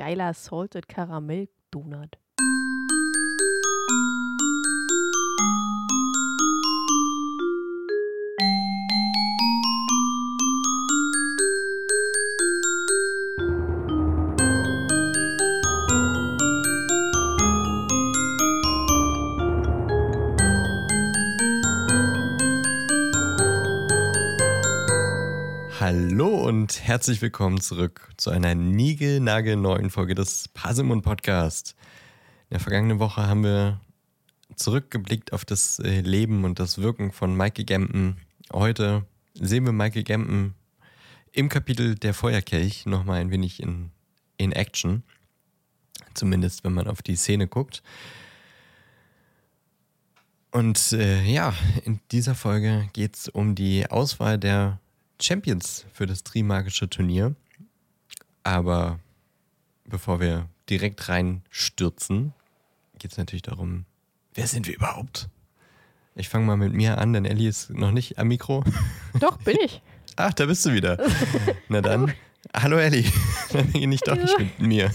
[0.00, 2.16] geiler Salted Caramel Donut.
[25.92, 31.74] Hallo und herzlich willkommen zurück zu einer neuen Folge des Pasimon Podcast.
[32.48, 33.80] In der vergangenen Woche haben wir
[34.54, 38.18] zurückgeblickt auf das äh, Leben und das Wirken von Michael Gambon.
[38.52, 40.54] Heute sehen wir Michael Gambon
[41.32, 43.90] im Kapitel Der Feuerkelch nochmal ein wenig in,
[44.36, 45.02] in Action.
[46.14, 47.82] Zumindest wenn man auf die Szene guckt.
[50.52, 51.52] Und äh, ja,
[51.84, 54.78] in dieser Folge geht es um die Auswahl der
[55.22, 57.34] Champions für das Trimagische Turnier.
[58.42, 58.98] Aber
[59.84, 62.32] bevor wir direkt reinstürzen,
[62.98, 63.84] geht es natürlich darum,
[64.34, 65.28] wer sind wir überhaupt?
[66.14, 68.64] Ich fange mal mit mir an, denn Ellie ist noch nicht am Mikro.
[69.20, 69.80] Doch, bin ich.
[70.16, 70.98] Ach, da bist du wieder.
[71.68, 72.12] Na dann.
[72.54, 73.04] Hallo Ellie.
[73.52, 74.90] Dann bin ich doch nicht mit mir.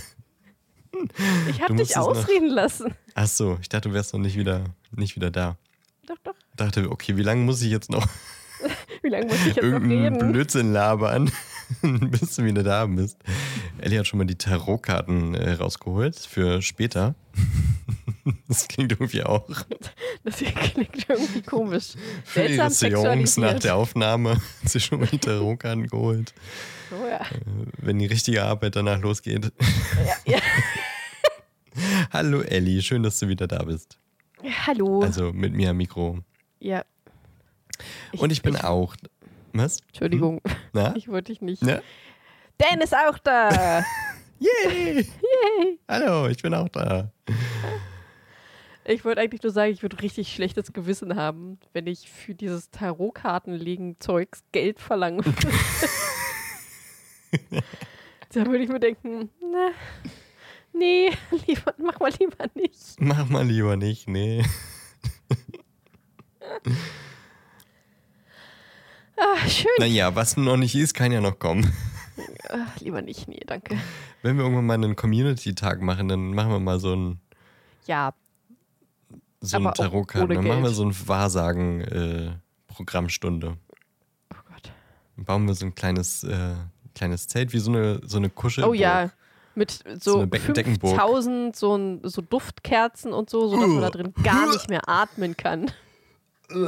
[1.50, 2.56] Ich habe dich ausreden noch...
[2.56, 2.94] lassen.
[3.14, 5.58] Ach so, ich dachte, du wärst noch nicht wieder, nicht wieder da.
[6.06, 6.36] Doch, doch.
[6.52, 8.08] Ich dachte, okay, wie lange muss ich jetzt noch
[9.06, 10.32] wie lange muss ich jetzt noch reden?
[10.32, 11.32] Blödsinn labern,
[11.82, 13.18] bis du wieder da bist.
[13.78, 17.16] Ellie hat schon mal die Tarotkarten äh, rausgeholt für später.
[18.48, 19.48] Das klingt irgendwie auch.
[20.24, 21.94] Das klingt irgendwie komisch.
[22.24, 26.34] Für ihre Seance nach der Aufnahme hat sie schon mal die Tarotkarten geholt.
[26.92, 27.20] Oh ja.
[27.20, 29.52] Äh, wenn die richtige Arbeit danach losgeht.
[30.26, 30.40] Ja, ja.
[32.12, 34.00] Hallo Ellie, schön, dass du wieder da bist.
[34.66, 35.02] Hallo.
[35.02, 36.20] Also mit mir am Mikro.
[36.60, 36.84] Ja,
[38.12, 38.96] ich, und ich bin ich, auch.
[39.54, 39.80] Was?
[39.88, 40.42] Entschuldigung.
[40.46, 40.56] Hm?
[40.74, 40.94] Na?
[40.98, 41.62] Ich wollte dich nicht.
[41.64, 41.82] Na?
[42.58, 43.84] Dan ist auch da.
[44.40, 44.96] Yay!
[44.98, 45.80] Yay!
[45.88, 47.12] Hallo, ich bin auch da.
[48.88, 52.70] Ich wollte eigentlich nur sagen, ich würde richtig schlechtes Gewissen haben, wenn ich für dieses
[52.70, 55.48] Tarotkartenlegen-Zeugs Geld verlangen würde.
[58.34, 59.72] da würde ich mir denken, na,
[60.74, 61.10] nee,
[61.48, 63.00] lieber, mach mal lieber nicht.
[63.00, 64.44] Mach mal lieber nicht, nee.
[69.18, 69.72] Ah, schön.
[69.80, 71.74] Naja, was noch nicht ist, kann ja noch kommen.
[72.50, 73.78] Ach, lieber nicht, nee, danke.
[74.22, 77.20] Wenn wir irgendwann mal einen Community-Tag machen, dann machen wir mal so ein.
[77.88, 78.14] Ja.
[79.42, 80.36] So ein Tarotkarten.
[80.36, 83.48] Dann machen wir so ein Wahrsagen-Programmstunde.
[83.48, 83.56] Äh,
[84.34, 84.72] oh Gott.
[85.16, 86.56] Dann bauen wir so ein kleines, äh,
[86.96, 88.72] kleines Zelt, wie so eine, so eine Kuschelburg.
[88.72, 89.12] Oh ja.
[89.58, 94.70] Mit so, so 5000 so, so Duftkerzen und so, sodass man da drin gar nicht
[94.70, 95.72] mehr atmen kann.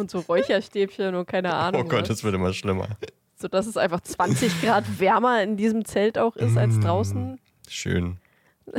[0.00, 1.82] und so Räucherstäbchen und keine Ahnung.
[1.82, 2.08] Oh Gott, was.
[2.08, 2.88] das wird immer schlimmer.
[3.36, 7.38] So dass es einfach 20 Grad wärmer in diesem Zelt auch ist als mm, draußen.
[7.68, 8.18] Schön.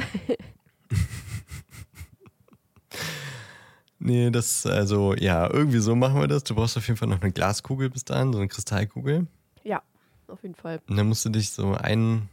[3.99, 6.43] nee, das, also, ja, irgendwie so machen wir das.
[6.43, 9.27] Du brauchst auf jeden Fall noch eine Glaskugel bis dahin, so eine Kristallkugel.
[9.63, 9.81] Ja,
[10.27, 10.81] auf jeden Fall.
[10.87, 12.29] Und dann musst du dich so ein.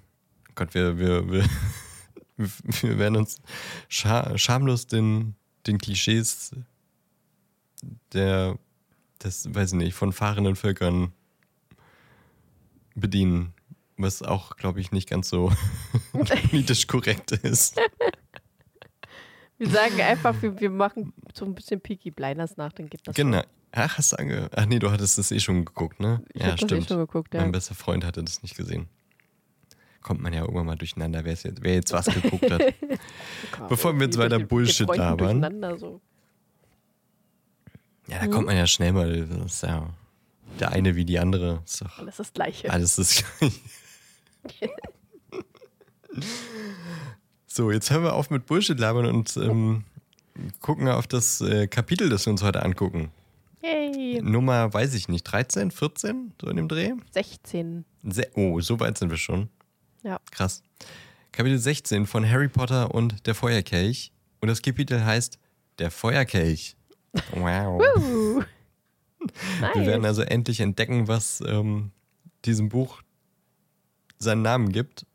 [0.54, 1.44] Gott, wir, wir, wir,
[2.82, 3.40] wir werden uns
[3.88, 5.34] scha schamlos den,
[5.66, 6.52] den Klischees
[8.12, 8.58] der
[9.18, 11.12] das, weiß ich nicht, von fahrenden Völkern
[12.94, 13.54] bedienen.
[13.96, 15.52] Was auch, glaube ich, nicht ganz so
[16.12, 17.76] politisch korrekt ist.
[19.58, 23.16] Wir sagen einfach, wir, wir machen so ein bisschen Peaky Blinders nach, dann gibt das.
[23.16, 23.42] Genau.
[23.72, 26.22] Ach, hast du ange Ach nee, du hattest das eh schon geguckt, ne?
[26.32, 26.70] Ich ja, stimmt.
[26.70, 27.40] Das eh schon geguckt, ja.
[27.40, 28.88] Mein bester Freund hatte das nicht gesehen.
[30.00, 32.62] Kommt man ja irgendwann mal durcheinander, wer jetzt, wer jetzt was geguckt hat.
[33.68, 35.76] Bevor wir jetzt weiter Bullshit labern.
[35.76, 36.00] So.
[38.08, 38.30] Ja, da mhm.
[38.30, 39.26] kommt man ja schnell mal.
[39.26, 39.88] Das ist ja
[40.58, 41.62] der eine wie die andere.
[41.64, 42.70] Ist doch alles das Gleiche.
[42.70, 43.54] Alles das Gleiche.
[47.46, 49.84] so, jetzt hören wir auf mit Bullshit labern und ähm,
[50.60, 53.10] gucken auf das äh, Kapitel, das wir uns heute angucken.
[53.62, 54.22] Yay.
[54.22, 56.92] Nummer, weiß ich nicht, 13, 14, so in dem Dreh?
[57.10, 57.84] 16.
[58.04, 59.48] Se oh, so weit sind wir schon.
[60.02, 60.20] Ja.
[60.30, 60.62] Krass.
[61.32, 64.12] Kapitel 16 von Harry Potter und der Feuerkelch.
[64.40, 65.38] Und das Kapitel heißt
[65.78, 66.77] Der Feuerkelch.
[67.32, 68.44] Wow.
[69.60, 69.74] nice.
[69.74, 71.90] Wir werden also endlich entdecken, was ähm,
[72.44, 73.02] diesem Buch
[74.18, 75.06] seinen Namen gibt.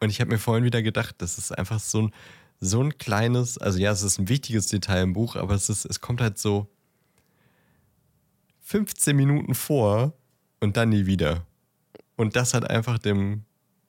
[0.00, 2.12] Und ich habe mir vorhin wieder gedacht, das ist einfach so ein,
[2.60, 5.84] so ein kleines, also ja, es ist ein wichtiges Detail im Buch, aber es, ist,
[5.84, 6.68] es kommt halt so
[8.62, 10.12] 15 Minuten vor
[10.60, 11.46] und dann nie wieder.
[12.16, 13.44] Und das hat einfach dem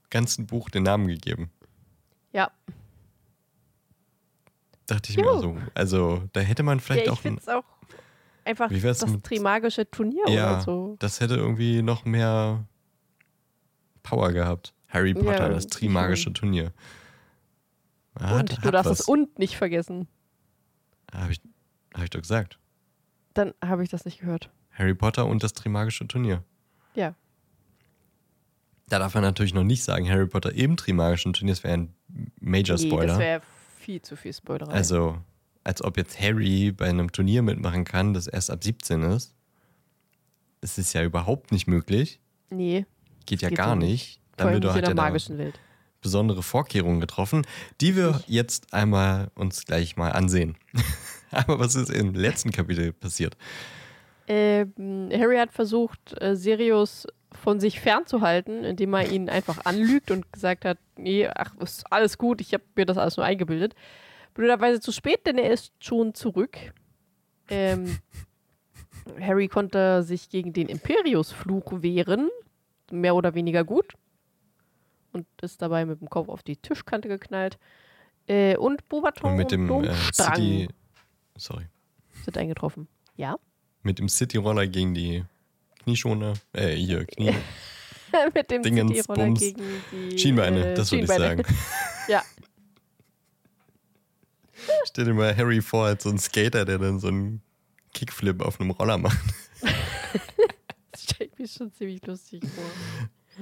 [0.09, 1.50] ganzen Buch den Namen gegeben.
[2.31, 2.51] Ja.
[4.88, 5.35] Dachte ich Juhu.
[5.35, 5.57] mir so.
[5.74, 7.25] Also, da hätte man vielleicht ja, ich auch.
[7.25, 7.63] Ich auch
[8.45, 10.95] einfach das mit, Trimagische Turnier ja, oder so.
[11.00, 12.65] Das hätte irgendwie noch mehr
[14.03, 14.74] Power gehabt.
[14.89, 16.71] Harry Potter, Ja, das Trimagische Turnier.
[18.19, 18.97] Hat- und du darfst was.
[19.00, 20.07] das und nicht vergessen.
[21.12, 21.41] Habe ich,
[21.94, 22.59] hab ich doch gesagt.
[23.33, 24.50] Dann habe ich das nicht gehört.
[24.71, 26.44] Harry Potter und das Trimagische Turnier.
[26.94, 27.15] Ja.
[28.89, 31.95] Da darf man natürlich noch nicht sagen, Harry Potter im Trimagischen Turnier, das wäre ein
[32.39, 33.07] Major Nee, Spoiler.
[33.07, 33.41] das wäre
[33.83, 34.68] viel zu viel Spoiler.
[34.69, 35.18] also,
[35.63, 39.33] als ob jetzt Harry bei einem Turnier mitmachen kann, das erst ab 17 ist.
[40.62, 42.19] Es ist ja überhaupt nicht möglich.
[42.50, 42.85] nee,
[43.25, 43.89] Geht ja Geht gar nicht.
[43.89, 44.19] nicht.
[44.38, 45.59] vor nicht in hat der ja magischen Welt.
[46.01, 47.45] besondere Vorkehrungen getroffen,
[47.80, 50.57] die wir jetzt einmal uns gleich mal ansehen.
[51.31, 53.38] Aber was ist im letzten Kapitel passiert?
[54.27, 60.31] Ähm, Harry hat versucht, äh, Sirius von sich fernzuhalten, indem er ihn einfach anlügt und
[60.31, 63.75] gesagt hat, nee, ach, ist alles gut, ich habe mir das alles nur eingebildet.
[64.33, 66.57] Blöderweise zu spät, denn er ist schon zurück.
[67.50, 68.00] Ähm,
[69.19, 72.30] Harry konnte sich gegen den Imperius-Fluch wehren,
[72.91, 73.94] mehr oder weniger gut.
[75.12, 77.59] Und ist dabei mit dem Kopf auf die Tischkante geknallt.
[78.27, 80.69] Äh, und Bobaton Und mit dem und äh, City,
[81.38, 81.68] sorry,
[82.24, 82.88] sind eingetroffen.
[83.15, 83.38] Ja?
[83.83, 85.24] mit dem City Roller gegen die
[85.83, 87.33] Knieschoner, äh, hier, Knie,
[88.33, 89.62] mit dem Dingens, Bums, gegen
[90.12, 91.44] die Schienbeine, das würde ich sagen.
[92.09, 92.21] Ja,
[94.85, 97.41] Stell dir mal Harry vor als so ein Skater, der dann so einen
[97.94, 99.18] Kickflip auf einem Roller macht.
[100.91, 102.63] das stellt mich schon ziemlich lustig vor.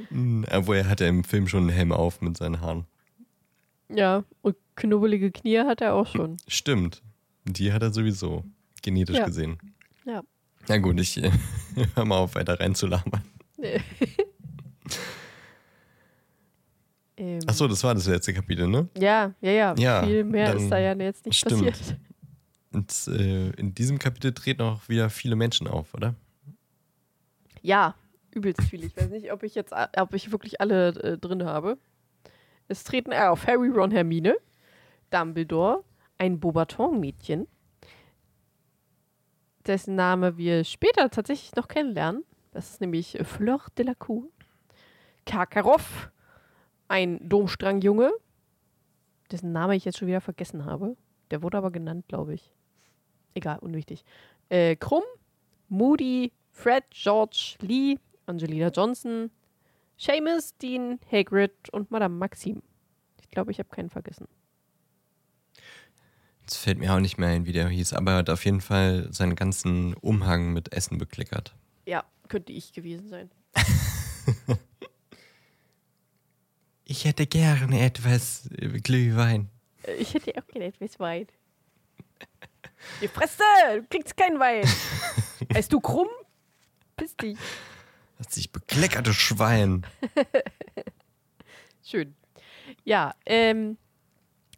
[0.10, 2.86] Hm, Obwohl er hat ja im Film schon einen Helm auf mit seinen Haaren.
[3.90, 6.38] Ja, und knubbelige Knie hat er auch schon.
[6.48, 7.02] Stimmt.
[7.46, 8.46] Die hat er sowieso
[8.82, 9.26] genetisch Ja.
[9.26, 9.58] gesehen.
[10.68, 11.32] Na gut, ich äh,
[11.96, 13.24] hör mal auf, weiter reinzulabern.
[17.18, 18.88] ähm, Achso, das war das letzte Kapitel, ne?
[18.98, 19.76] Ja, ja, ja.
[19.78, 21.72] Ja, Viel mehr ist da ja jetzt nicht stimmt.
[21.72, 21.98] passiert.
[22.74, 26.16] Und äh, in diesem Kapitel treten auch wieder viele Menschen auf, oder?
[27.62, 27.96] Ja,
[28.34, 28.84] übelst viel.
[28.86, 31.78] Ich weiß nicht, ob ich jetzt, a- ob ich wirklich alle äh, drin habe.
[32.70, 34.38] Es treten auf Harry, Ron, Hermine,
[35.10, 35.84] Dumbledore,
[36.18, 37.46] ein Beaubaton-Mädchen,
[39.68, 42.24] dessen Name wir später tatsächlich noch kennenlernen.
[42.52, 44.28] Das ist nämlich Fleur de la Cour.
[45.26, 46.12] Karkaroff,
[46.88, 48.12] ein Domstrangjunge,
[49.32, 50.98] dessen Name ich jetzt schon wieder vergessen habe.
[51.30, 52.54] Der wurde aber genannt, glaube ich.
[53.34, 54.04] Egal, unwichtig.
[54.50, 55.04] Äh, Krumm,
[55.70, 59.32] Moody, Fred, George, Lee, Angelina Johnson,
[59.98, 62.62] Seamus, Dean, Hagrid und Madame Maxim.
[63.22, 64.28] Ich glaube, ich habe keinen vergessen.
[66.52, 68.60] Es fällt mir auch nicht mehr ein, wie der hieß, aber er hat auf jeden
[68.60, 71.56] Fall seinen ganzen Umhang mit Essen bekleckert.
[71.86, 73.32] Ja, könnte ich gewesen sein.
[76.84, 79.50] Ich hätte gerne etwas äh, Glühwein.
[79.84, 81.26] Äh, Ich hätte auch gerne etwas Wein.
[83.02, 83.44] Die Fresse!
[83.78, 84.68] Du kriegst keinen Wein.
[85.54, 86.10] Heißt du krumm?
[86.98, 87.38] Piss dich.
[88.18, 89.86] Das sich bekleckerte Schwein.
[91.86, 92.14] Schön.
[92.84, 93.78] Ja, ähm,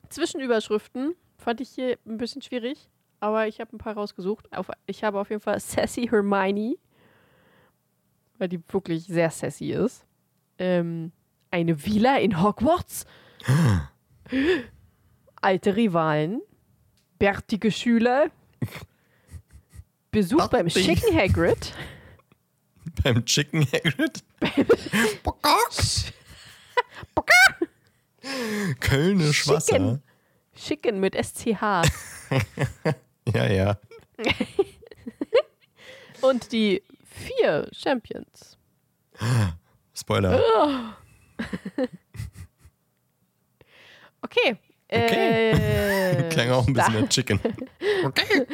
[0.10, 1.14] Zwischenüberschriften
[1.44, 4.52] fand ich hier ein bisschen schwierig, aber ich habe ein paar rausgesucht.
[4.56, 6.76] Auf, ich habe auf jeden Fall Sassy Hermione,
[8.38, 10.06] weil die wirklich sehr sassy ist.
[10.58, 11.12] Ähm,
[11.52, 13.06] eine Villa in Hogwarts.
[15.42, 16.42] Alte Rivalen.
[17.20, 18.32] Bärtige Schüler.
[20.12, 20.86] Besuch beim Bärtig.
[20.86, 21.74] schicken Hagrid.
[23.04, 24.24] Beim Chicken Hagrid.
[28.80, 29.74] Kölnisch Wasser.
[29.74, 30.02] Chicken.
[30.64, 31.62] Schicken mit SCH.
[33.34, 33.78] Ja, ja.
[36.22, 38.58] Und die vier Champions.
[39.94, 40.98] Spoiler.
[44.22, 44.58] Okay.
[44.88, 45.52] Okay.
[45.52, 47.40] Äh, Klang auch ein bisschen nach Chicken.
[48.06, 48.48] Okay.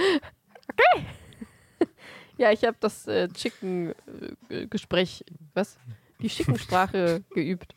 [2.38, 5.24] Ja, ich habe das äh, Chicken-Gespräch,
[5.54, 5.78] was?
[6.22, 7.76] Die Schickensprache geübt.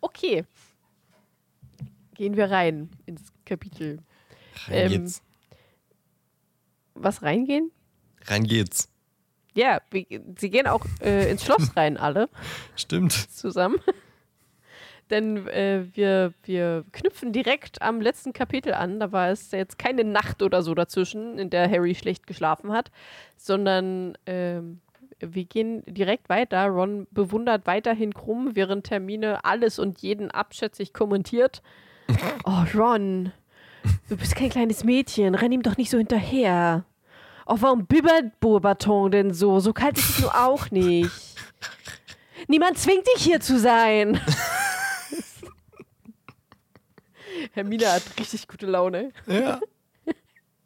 [0.00, 0.44] Okay.
[2.14, 4.00] Gehen wir rein ins Kapitel.
[4.66, 5.22] Rein Ähm, geht's.
[6.94, 7.72] Was reingehen?
[8.26, 8.88] Rein geht's.
[9.54, 10.06] Ja, wir,
[10.38, 12.28] sie gehen auch äh, ins Schloss rein, alle.
[12.76, 13.12] Stimmt.
[13.12, 13.80] zusammen.
[15.10, 19.00] Denn äh, wir, wir knüpfen direkt am letzten Kapitel an.
[19.00, 22.90] Da war es jetzt keine Nacht oder so dazwischen, in der Harry schlecht geschlafen hat,
[23.36, 24.80] sondern ähm,
[25.30, 26.66] wir gehen direkt weiter.
[26.66, 31.62] Ron bewundert weiterhin Krumm, während Termine alles und jeden abschätzig kommentiert.
[32.44, 33.32] Oh, Ron,
[34.10, 36.84] du bist kein kleines Mädchen, renn ihm doch nicht so hinterher.
[37.46, 39.58] Oh, warum bibbert Bourbaton denn so?
[39.60, 41.10] So kalt ist es nur auch nicht.
[42.46, 44.20] Niemand zwingt dich hier zu sein.
[47.52, 49.12] Hermine hat richtig gute Laune.
[49.26, 49.60] Ja.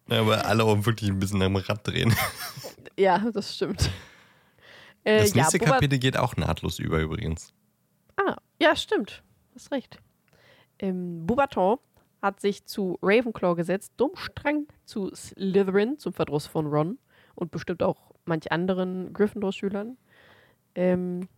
[0.08, 2.14] Ja, aber alle auch wirklich ein bisschen am Rad drehen.
[2.96, 3.90] Ja, das stimmt.
[5.08, 7.54] Äh, Das nächste ja, Kapitel geht auch nahtlos über übrigens.
[8.16, 9.22] Ah, ja, stimmt.
[9.54, 9.98] Hast recht.
[10.78, 11.78] Ähm, Beaubaton
[12.20, 16.98] hat sich zu Ravenclaw gesetzt, Dummstrang zu Slytherin, zum Verdruss von Ron
[17.34, 19.96] und bestimmt auch manch anderen Gryffindor-Schülern.
[20.74, 21.28] Ähm,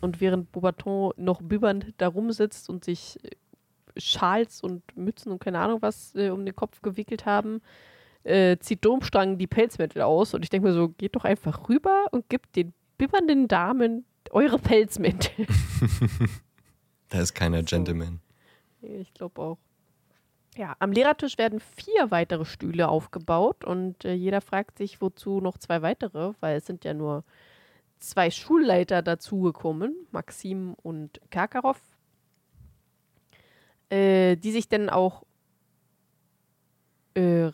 [0.00, 3.30] und während Beaubaton noch bibbernd da rumsitzt und sich äh,
[3.98, 7.60] Schals und Mützen und keine Ahnung was äh, um den Kopf gewickelt haben,
[8.24, 10.34] äh, zieht Domstrang die Pelzmäntel aus.
[10.34, 14.58] Und ich denke mir so, geht doch einfach rüber und gibt den bibbernden Damen eure
[14.58, 15.46] Pelzmäntel.
[17.08, 18.20] Da ist keiner Gentleman.
[18.80, 19.58] Ich glaube auch.
[20.56, 25.58] Ja, am Lehrertisch werden vier weitere Stühle aufgebaut und äh, jeder fragt sich, wozu noch
[25.58, 27.24] zwei weitere, weil es sind ja nur
[27.98, 31.80] zwei Schulleiter dazugekommen, Maxim und Karkaroff,
[33.90, 35.24] äh, die sich dann auch
[37.14, 37.50] äh,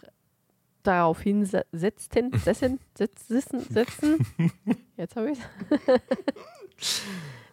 [0.88, 4.26] darauf hinsetzten, setzen, setzen, setzen.
[4.96, 5.38] Jetzt habe ich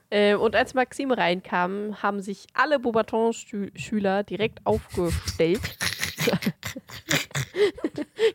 [0.10, 5.62] äh, und als Maxim reinkam, haben sich alle Beaubaton-Schüler direkt aufgestellt.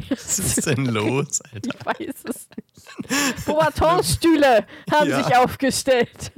[0.08, 1.70] Was ist denn los, Alter?
[1.74, 3.46] Ich weiß es nicht.
[3.46, 5.22] Beaubaton-Stühle haben Ja.
[5.24, 6.32] sich aufgestellt.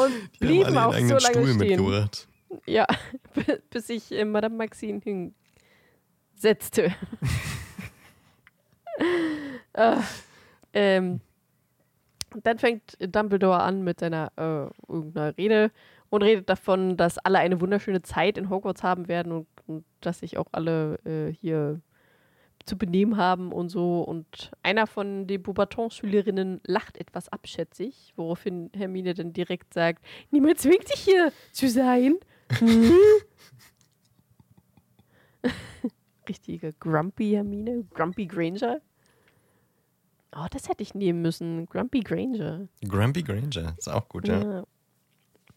[0.00, 1.58] Und blieben auch so lange Stuhl stehen.
[1.58, 2.28] mitgebracht.
[2.66, 2.86] Ja,
[3.70, 5.00] bis sich äh, Madame Maxine
[6.42, 6.92] hinsetzte.
[9.74, 10.02] ah,
[10.72, 11.20] ähm,
[12.42, 15.70] dann fängt Dumbledore an mit seiner äh, irgendeiner Rede
[16.10, 20.20] und redet davon, dass alle eine wunderschöne Zeit in Hogwarts haben werden und, und dass
[20.20, 21.80] sich auch alle äh, hier
[22.64, 24.02] zu benehmen haben und so.
[24.02, 30.90] Und einer von den Beaubaton-Schülerinnen lacht etwas abschätzig, woraufhin Hermine dann direkt sagt, niemand zwingt
[30.92, 32.16] dich hier zu sein.
[32.58, 32.92] Hm?
[36.28, 38.80] Richtige Grumpy Hermine, Grumpy Granger.
[40.34, 41.66] Oh, das hätte ich nehmen müssen.
[41.66, 42.68] Grumpy Granger.
[42.88, 44.40] Grumpy Granger, ist auch gut, ja.
[44.40, 44.64] Ja.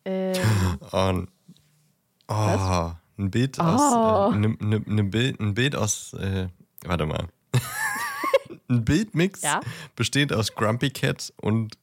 [0.05, 1.29] Ähm, Und,
[2.27, 2.95] oh, Was?
[3.17, 3.63] ein Bild Oh.
[3.63, 6.47] aus, äh, ne, ne, ne Bild, ein Bild aus, äh,
[6.83, 7.27] warte mal.
[8.69, 9.61] ein Bildmix Ja?
[9.95, 11.77] besteht aus Grumpy Cat und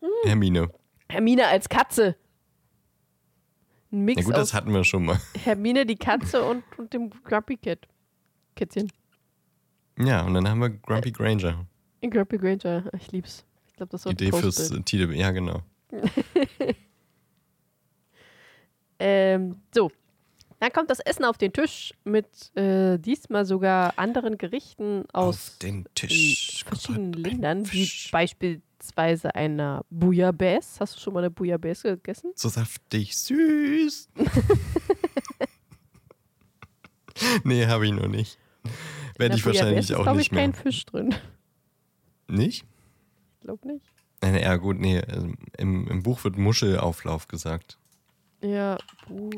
[0.00, 0.08] Hm.
[0.24, 0.70] Hermine.
[1.08, 2.14] Hermine als Katze.
[3.90, 5.20] Ein Mix Ja gut, aus das hatten wir schon mal.
[5.44, 7.86] Hermine die Katze und, und dem Grumpy Cat.
[8.54, 8.90] Kätzchen.
[9.98, 11.66] Ja, und dann haben wir Grumpy Granger.
[12.02, 12.84] Grumpy Granger.
[12.94, 13.44] Ich lieb's.
[13.66, 15.12] Ich glaube, das ein Idee fürs äh, Titel.
[15.14, 15.62] Ja, genau.
[18.98, 19.90] Ähm, so.
[20.60, 22.26] Dann kommt das Essen auf den Tisch mit
[22.56, 25.84] äh, diesmal sogar anderen Gerichten aus äh,
[26.66, 28.12] verschiedenen Ländern, wie Fisch.
[28.78, 30.80] Beispielsweise einer Bouillabaisse.
[30.80, 32.32] Hast du schon mal eine Bouillabaisse gegessen?
[32.34, 34.08] So saftig süß.
[37.44, 38.38] nee, habe ich noch nicht.
[39.16, 40.60] Werde ich wahrscheinlich Bouillabaisse ist, auch glaub nicht ich, kein mehr.
[40.60, 41.14] Fisch drin.
[42.28, 42.64] Nicht?
[43.34, 43.84] Ich glaube nicht.
[44.20, 45.00] Nein, ja gut, nee.
[45.00, 47.78] also Im, Im Buch wird Muschelauflauf gesagt.
[48.40, 49.30] Ja, Bu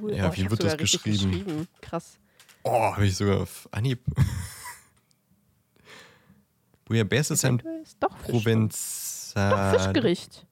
[0.00, 1.66] Bu Ja, oh, wie wird das richtig geschrieben?
[1.80, 2.18] Krass.
[2.62, 4.00] Oh, habe ich sogar auf Anhieb.
[6.88, 8.16] Bouillabaisse ist ein ist doch.
[8.22, 10.46] Provenzal Doch, Fischgericht.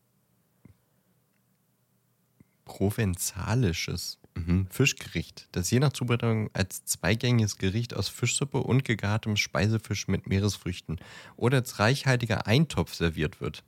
[2.67, 4.67] provenzalisches mhm.
[4.71, 10.99] Fischgericht, das je nach Zubereitung als zweigängiges Gericht aus Fischsuppe und gegartem Speisefisch mit Meeresfrüchten
[11.37, 13.65] oder als reichhaltiger Eintopf serviert wird.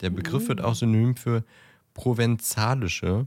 [0.00, 1.44] Der Begriff wird auch synonym für
[1.92, 3.26] provenzalische,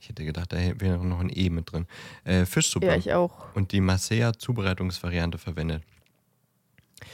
[0.00, 1.86] ich hätte gedacht, da wäre noch ein E mit drin,
[2.24, 3.54] äh, Fischsuppe Ja, ich auch.
[3.54, 5.84] und die Marseilla-Zubereitungsvariante verwendet.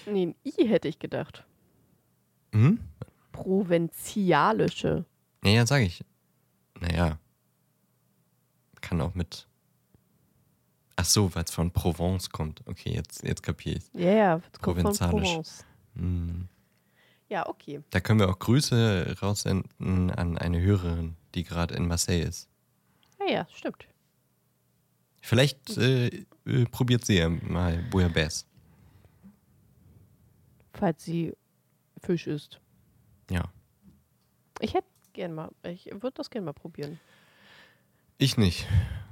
[0.07, 1.45] Nee, ein I hätte ich gedacht.
[2.53, 2.81] Mhm.
[3.33, 5.05] Provenzialische.
[5.43, 6.05] Naja, sage ich.
[6.81, 7.19] Naja.
[8.81, 9.47] Kann auch mit.
[10.97, 12.63] Ach so, weil es von Provence kommt.
[12.67, 13.85] Okay, jetzt, jetzt kapiere ich.
[13.95, 15.29] Ja, ja, das kommt von Provenzalisch.
[15.29, 15.65] Provence.
[15.95, 16.49] Hm.
[17.29, 17.81] Ja, okay.
[17.91, 22.49] Da können wir auch Grüße raussenden an eine Hörerin, die gerade in Marseille ist.
[23.21, 23.87] Ja, ja, stimmt.
[25.23, 26.09] Vielleicht äh,
[26.45, 28.45] äh, probiert sie ja mal Bouillabaisse.
[30.83, 31.33] Falls sie
[32.03, 32.61] Fisch isst.
[33.31, 33.45] Ja.
[34.59, 36.99] Ich hätte gern mal, ich würde das gerne mal probieren.
[38.19, 38.67] Ich nicht,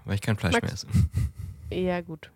[0.04, 0.64] weil ich kein Fleisch Max?
[0.64, 0.88] mehr esse.
[1.70, 2.32] Ja, gut.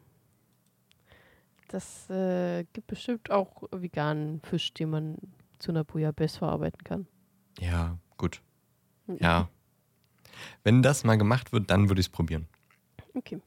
[1.66, 5.16] Das äh, gibt bestimmt auch veganen Fisch, den man
[5.58, 7.08] zu einer Bouillabaisse verarbeiten kann.
[7.58, 8.40] Ja, gut.
[9.18, 9.48] Ja.
[10.62, 12.46] Wenn das mal gemacht wird, dann würde ich es probieren.
[13.14, 13.40] Okay.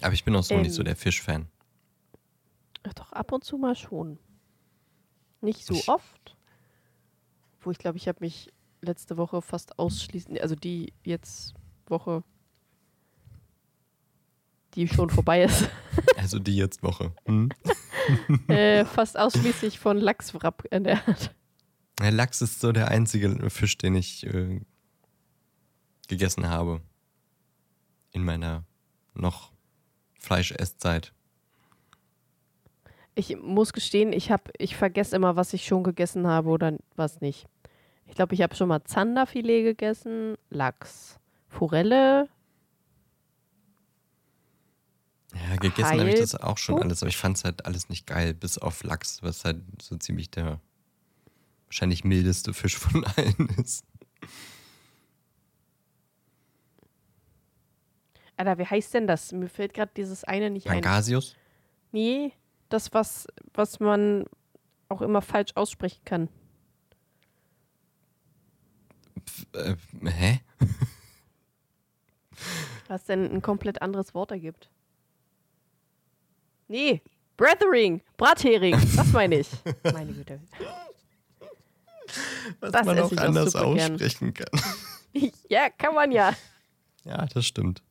[0.00, 0.86] Aber ich bin auch so nicht so Ähm.
[0.86, 1.48] der Fischfan.
[2.84, 4.18] Ach, doch, ab und zu mal schon.
[5.40, 6.36] Nicht so Ich- oft.
[7.60, 11.54] Wo ich glaube, ich habe mich letzte Woche fast ausschließend, also die jetzt
[11.86, 12.22] Woche
[14.74, 15.68] die schon vorbei ist.
[16.18, 17.14] Also die jetzt Woche.
[17.26, 17.50] Hm?
[18.48, 21.34] äh, fast ausschließlich von Lachswrapp ernährt.
[22.00, 24.60] Der Lachs ist so der einzige Fisch, den ich äh,
[26.08, 26.80] gegessen habe.
[28.10, 28.64] In meiner
[29.14, 29.52] noch
[30.18, 31.12] Fleischesszeit.
[33.18, 37.22] Ich muss gestehen, ich, hab, ich vergesse immer, was ich schon gegessen habe oder was
[37.22, 37.46] nicht.
[38.06, 41.18] Ich glaube, ich habe schon mal Zanderfilet gegessen, Lachs,
[41.48, 42.28] Forelle.
[45.34, 48.06] Ja, gegessen habe ich das auch schon alles, aber ich fand es halt alles nicht
[48.06, 50.60] geil, bis auf Lachs, was halt so ziemlich der
[51.66, 53.84] wahrscheinlich mildeste Fisch von allen ist.
[58.36, 59.32] Alter, wie heißt denn das?
[59.32, 61.32] Mir fällt gerade dieses eine nicht Pangasius?
[61.32, 61.38] ein.
[61.92, 62.32] Nee,
[62.68, 64.24] das, was, was man
[64.88, 66.28] auch immer falsch aussprechen kann.
[69.24, 70.40] Pf, äh, hä?
[72.88, 74.70] Was denn ein komplett anderes Wort ergibt.
[76.68, 77.02] Nee,
[77.36, 79.48] Brethering, Brathering, das meine ich.
[79.92, 80.40] Meine Güte.
[82.60, 84.48] Was das man auch anders auch aussprechen gern.
[84.50, 85.30] kann.
[85.48, 86.32] ja, kann man ja.
[87.04, 87.82] Ja, das stimmt.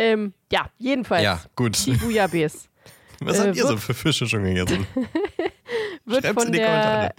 [0.00, 1.22] Ähm, ja, jedenfalls.
[1.22, 1.76] Ja, gut.
[1.76, 2.68] Shibuya Base.
[3.20, 4.86] Was äh, habt ihr so für Fische schon gegessen?
[6.06, 7.14] wird, von der,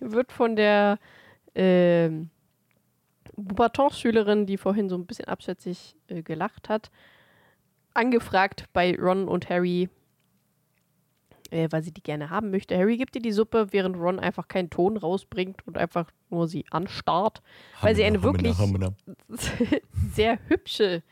[0.00, 0.98] wird von der
[1.52, 2.08] äh,
[3.36, 6.90] Boubaton-Schülerin, die vorhin so ein bisschen abschätzig äh, gelacht hat,
[7.92, 9.90] angefragt bei Ron und Harry,
[11.50, 12.74] äh, weil sie die gerne haben möchte.
[12.74, 16.64] Harry gibt ihr die Suppe, während Ron einfach keinen Ton rausbringt und einfach nur sie
[16.70, 17.42] anstarrt,
[17.82, 18.56] weil sie eine wirklich
[20.14, 21.02] sehr hübsche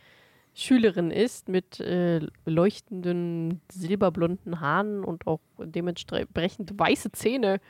[0.58, 7.60] Schülerin ist mit äh, leuchtenden silberblonden Haaren und auch dementsprechend weiße Zähne.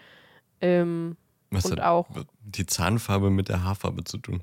[0.61, 1.17] Ähm,
[1.51, 2.09] Was und hat auch
[2.45, 4.41] die Zahnfarbe mit der Haarfarbe zu tun?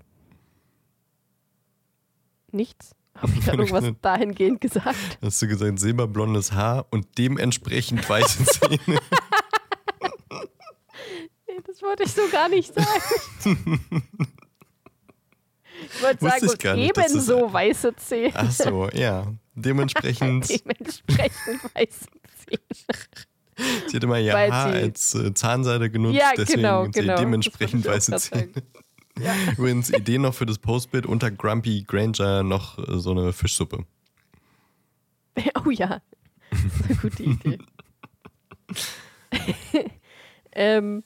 [2.51, 2.91] Nichts.
[3.15, 4.97] Habe ich da irgendwas dahingehend gesagt?
[5.21, 8.99] Hast du gesagt, silberblondes Haar und dementsprechend weiße Zähne?
[11.47, 13.81] nee, das wollte ich so gar nicht sagen.
[15.85, 18.33] Ich wollte sagen, ich gar nicht, ebenso ist, weiße Zähne.
[18.35, 19.27] Ach so, ja.
[19.55, 20.49] Dementsprechend.
[20.65, 22.05] dementsprechend weiße
[22.45, 22.59] Zähne.
[23.87, 27.17] Sie hat immer ihr Weil Haar als äh, Zahnseide genutzt, ja, deswegen genau, genau.
[27.17, 28.49] dementsprechend weiße Zähne.
[29.19, 29.33] Ja.
[29.57, 33.85] Übrigens, Idee noch für das Postbild unter Grumpy Granger noch äh, so eine Fischsuppe.
[35.65, 35.99] Oh ja,
[36.51, 37.57] das ist eine gute Idee.
[40.51, 41.03] ähm,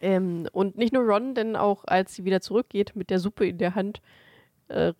[0.00, 3.58] ähm, und nicht nur Ron, denn auch als sie wieder zurückgeht mit der Suppe in
[3.58, 4.00] der Hand,
[4.68, 4.92] äh,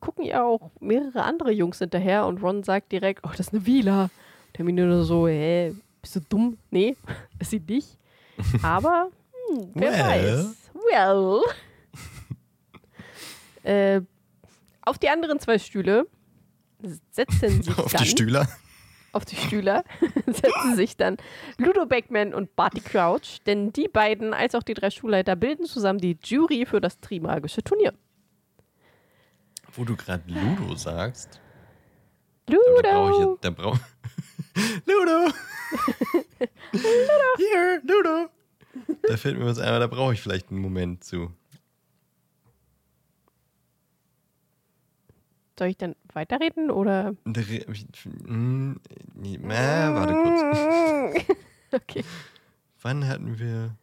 [0.00, 3.66] gucken ihr auch mehrere andere Jungs hinterher und Ron sagt direkt, oh, das ist eine
[3.66, 4.04] Vila.
[4.04, 6.58] Und Hermine nur so, hä, bist du dumm?
[6.70, 6.96] Nee,
[7.38, 7.98] ist sie nicht.
[8.62, 9.10] Aber,
[9.48, 10.44] hm, wer well.
[10.44, 10.56] weiß.
[10.90, 11.40] Well.
[13.62, 14.00] äh,
[14.82, 16.06] auf die anderen zwei Stühle
[17.10, 18.48] setzen sich Auf dann, die Stühler?
[19.14, 19.84] Auf die Stühler
[20.26, 21.18] setzen sich dann
[21.56, 26.00] Ludo Beckman und Barty Crouch, denn die beiden als auch die drei Schulleiter bilden zusammen
[26.00, 27.94] die Jury für das Trimagische Turnier.
[29.72, 31.40] Wo du gerade Ludo sagst.
[32.48, 33.38] Ludo!
[33.40, 33.78] Da brauche
[34.56, 35.32] ich Ludo!
[36.72, 36.84] Ludo!
[37.36, 38.30] Hier, Ludo!
[39.08, 41.32] Da fällt mir was ein, aber da brauche ich vielleicht einen Moment zu.
[45.56, 47.14] Soll ich dann weiterreden oder?
[47.24, 48.80] Hm,
[49.22, 49.38] äh,
[49.94, 51.38] warte kurz.
[51.72, 52.04] okay.
[52.82, 53.76] Wann hatten wir.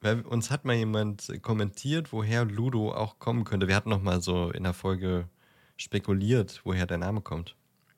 [0.00, 3.66] Weil uns hat mal jemand kommentiert, woher Ludo auch kommen könnte.
[3.66, 5.28] Wir hatten noch mal so in der Folge
[5.76, 7.56] spekuliert, woher der Name kommt.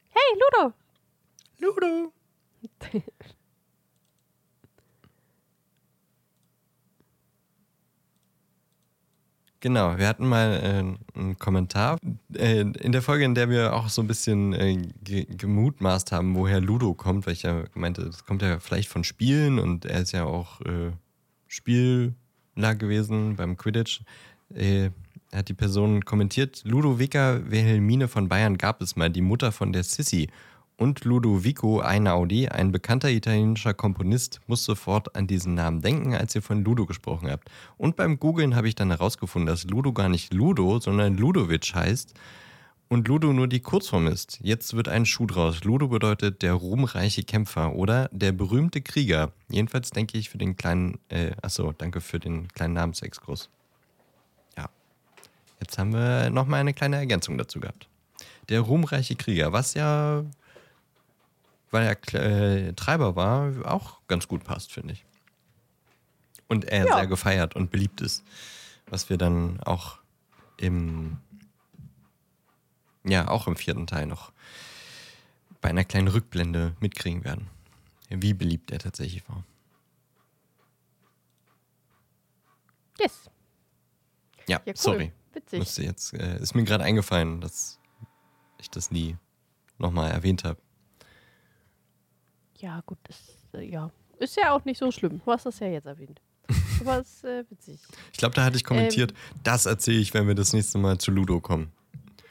[0.09, 0.73] Hey, Ludo!
[1.59, 2.13] Ludo!
[9.63, 11.99] Genau, wir hatten mal äh, einen Kommentar
[12.35, 16.35] äh, in der Folge, in der wir auch so ein bisschen äh, ge gemutmaßt haben,
[16.35, 20.01] woher Ludo kommt, weil ich ja meinte, das kommt ja vielleicht von Spielen und er
[20.01, 20.93] ist ja auch äh,
[21.47, 22.15] Spieler
[22.57, 24.01] gewesen beim Quidditch.
[24.55, 24.91] Äh,
[25.31, 29.85] hat die Person kommentiert, Ludovica Wilhelmine von Bayern gab es mal, die Mutter von der
[29.85, 30.29] Sissy.
[30.81, 36.41] Und Ludovico Einaudi, ein bekannter italienischer Komponist, muss sofort an diesen Namen denken, als ihr
[36.41, 37.51] von Ludo gesprochen habt.
[37.77, 42.15] Und beim Googlen habe ich dann herausgefunden, dass Ludo gar nicht Ludo, sondern Ludovic heißt
[42.89, 44.39] und Ludo nur die Kurzform ist.
[44.43, 45.65] Jetzt wird ein Schuh draus.
[45.65, 49.33] Ludo bedeutet der ruhmreiche Kämpfer oder der berühmte Krieger.
[49.51, 53.51] Jedenfalls denke ich für den kleinen, äh, achso, danke für den kleinen Namensexkurs.
[54.57, 54.71] Ja.
[55.61, 57.87] Jetzt haben wir nochmal eine kleine Ergänzung dazu gehabt.
[58.49, 60.25] Der ruhmreiche Krieger, was ja
[61.71, 65.05] weil er äh, Treiber war, auch ganz gut passt, finde ich.
[66.49, 66.97] Und er ja.
[66.97, 68.25] sehr gefeiert und beliebt ist.
[68.87, 69.99] Was wir dann auch
[70.57, 71.19] im
[73.05, 74.33] ja auch im vierten Teil noch
[75.61, 77.49] bei einer kleinen Rückblende mitkriegen werden,
[78.09, 79.45] wie beliebt er tatsächlich war.
[82.99, 83.31] Yes.
[84.47, 84.77] Ja, Ja, cool.
[84.77, 85.13] sorry.
[85.33, 85.59] Witzig.
[85.61, 87.79] Musste jetzt, äh, ist mir gerade eingefallen, dass
[88.59, 89.17] ich das nie
[89.79, 90.61] nochmal erwähnt habe.
[92.61, 93.91] Ja, gut, ist, äh, ja.
[94.19, 95.21] ist ja auch nicht so schlimm.
[95.25, 96.21] Du hast das ja jetzt erwähnt.
[96.81, 97.81] Aber es ist äh, witzig.
[98.13, 99.41] Ich glaube, da hatte ich kommentiert, Ähm.
[99.45, 101.73] das erzähle ich, wenn wir das nächste Mal zu Ludo kommen.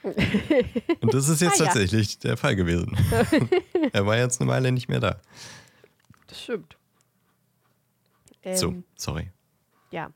[0.03, 1.71] Und das ist jetzt Ah, ja.
[1.71, 2.97] tatsächlich der Fall gewesen.
[3.91, 5.19] er war jetzt eine Weile nicht mehr da.
[6.27, 6.77] Das stimmt.
[8.55, 9.31] so, Ähm, sorry.
[9.91, 10.11] Ja,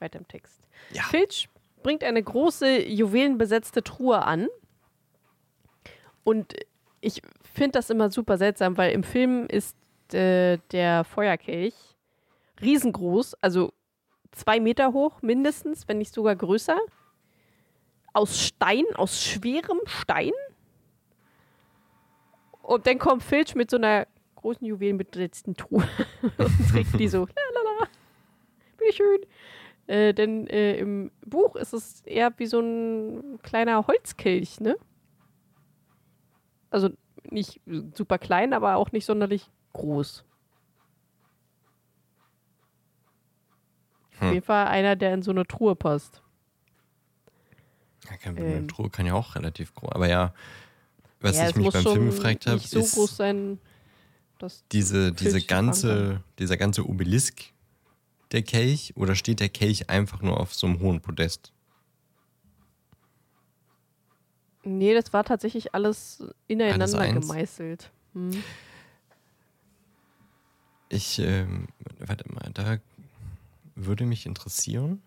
[0.00, 0.60] weiter im Text.
[0.92, 1.02] Ja.
[1.04, 1.48] Filch
[1.82, 4.48] bringt eine große juwelenbesetzte Truhe an.
[6.24, 6.54] Und
[7.00, 7.22] ich
[7.58, 9.76] finde das immer super seltsam, weil im Film ist
[10.14, 11.74] äh, der Feuerkelch
[12.62, 13.72] riesengroß, also
[14.32, 16.78] zwei Meter hoch mindestens, wenn nicht sogar größer.
[18.14, 20.32] Aus Stein, aus schwerem Stein.
[22.62, 25.88] Und dann kommt Filch mit so einer großen juwelenbesetzten Truhe
[26.38, 27.20] und trägt die so.
[27.20, 27.88] Lalala.
[28.78, 29.20] Bitteschön.
[29.86, 34.76] Äh, denn äh, im Buch ist es eher wie so ein kleiner Holzkelch, ne?
[36.70, 36.90] Also
[37.32, 37.60] nicht
[37.94, 40.24] super klein, aber auch nicht sonderlich groß.
[44.14, 44.32] Auf Hm.
[44.32, 46.22] jeden Fall einer, der in so eine Truhe passt.
[48.10, 48.46] Ja, kann, Ähm.
[48.46, 49.92] eine Truhe kann ja auch relativ groß.
[49.92, 50.34] Aber ja,
[51.20, 53.58] was ja, ich mich beim Film gefragt habe, so ist groß sein,
[54.72, 57.52] diese, diese ganze, dieser ganze Obelisk
[58.32, 61.52] der Kelch oder steht der Kelch einfach nur auf so einem hohen Podest?
[64.68, 67.26] Nee, das war tatsächlich alles ineinander eins?
[67.26, 67.90] gemeißelt.
[68.12, 68.44] Hm.
[70.90, 72.76] Ich, ähm, warte mal, da
[73.74, 75.00] würde mich interessieren.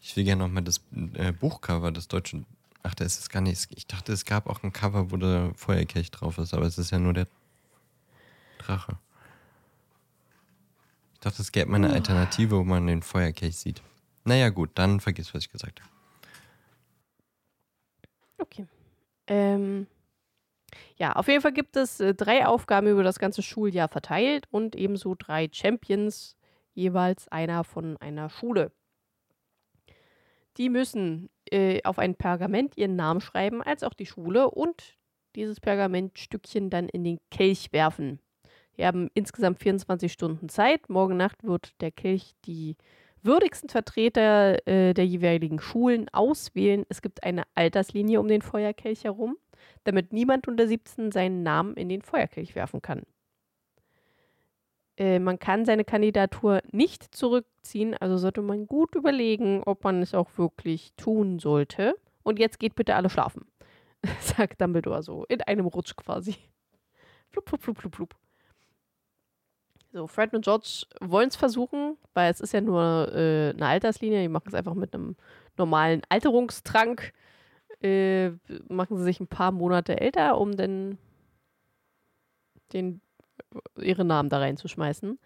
[0.00, 0.80] Ich will gerne nochmal das
[1.14, 2.46] äh, Buchcover des deutschen.
[2.82, 3.68] Ach, da ist es gar nicht.
[3.76, 6.90] Ich dachte, es gab auch ein Cover, wo der Feuerkelch drauf ist, aber es ist
[6.90, 7.26] ja nur der
[8.56, 8.96] Drache.
[11.12, 13.82] Ich dachte, es gäbe mal eine Alternative, wo man den Feuerkelch sieht.
[14.24, 15.93] Naja, gut, dann vergiss, was ich gesagt habe.
[18.38, 18.66] Okay.
[19.26, 19.86] Ähm,
[20.96, 24.76] ja, auf jeden Fall gibt es äh, drei Aufgaben über das ganze Schuljahr verteilt und
[24.76, 26.36] ebenso drei Champions,
[26.72, 28.72] jeweils einer von einer Schule.
[30.56, 34.96] Die müssen äh, auf ein Pergament ihren Namen schreiben, als auch die Schule und
[35.34, 38.20] dieses Pergamentstückchen dann in den Kelch werfen.
[38.76, 40.88] Die haben insgesamt 24 Stunden Zeit.
[40.88, 42.76] Morgen Nacht wird der Kelch die
[43.24, 46.84] würdigsten Vertreter äh, der jeweiligen Schulen auswählen.
[46.88, 49.36] Es gibt eine Alterslinie um den Feuerkelch herum,
[49.84, 53.02] damit niemand unter 17 seinen Namen in den Feuerkelch werfen kann.
[54.96, 60.14] Äh, man kann seine Kandidatur nicht zurückziehen, also sollte man gut überlegen, ob man es
[60.14, 61.96] auch wirklich tun sollte.
[62.22, 63.46] Und jetzt geht bitte alle schlafen,
[64.20, 66.36] sagt Dumbledore so, in einem Rutsch quasi.
[67.30, 68.14] Flup, flup, flup, flup, flup.
[69.94, 74.22] So, Fred und George wollen es versuchen, weil es ist ja nur äh, eine Alterslinie.
[74.22, 75.14] Die machen es einfach mit einem
[75.56, 77.12] normalen Alterungstrank.
[77.80, 78.30] Äh,
[78.68, 80.98] machen sie sich ein paar Monate älter, um dann
[82.72, 83.02] den,
[83.76, 85.16] ihre Namen da reinzuschmeißen.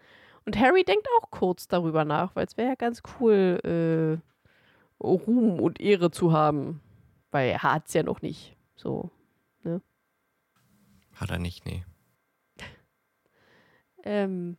[0.45, 5.59] Und Harry denkt auch kurz darüber nach, weil es wäre ja ganz cool, äh, Ruhm
[5.59, 6.79] und Ehre zu haben.
[7.31, 8.55] Weil er hat es ja noch nicht.
[8.75, 9.09] So.
[11.15, 11.83] Hat er nicht, nee.
[14.03, 14.57] Ähm,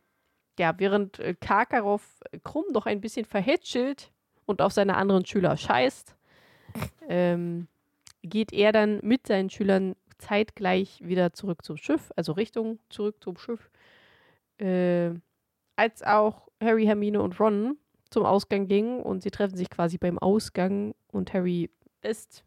[0.59, 4.11] ja, während äh, Karkaroff Krumm noch ein bisschen verhätschelt
[4.45, 6.15] und auf seine anderen Schüler scheißt,
[7.09, 7.67] ähm,
[8.23, 13.37] geht er dann mit seinen Schülern zeitgleich wieder zurück zum Schiff, also Richtung zurück zum
[13.37, 13.71] Schiff,
[14.59, 15.11] äh,
[15.75, 17.77] als auch Harry, Hermine und Ron
[18.09, 22.43] zum Ausgang gingen und sie treffen sich quasi beim Ausgang und Harry ist,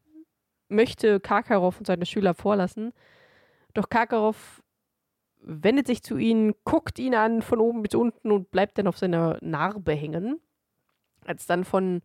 [0.68, 2.92] möchte Karkaroff und seine Schüler vorlassen,
[3.72, 4.62] doch Karkaroff
[5.46, 8.98] wendet sich zu ihnen, guckt ihn an von oben bis unten und bleibt dann auf
[8.98, 10.40] seiner Narbe hängen.
[11.24, 12.02] Als dann von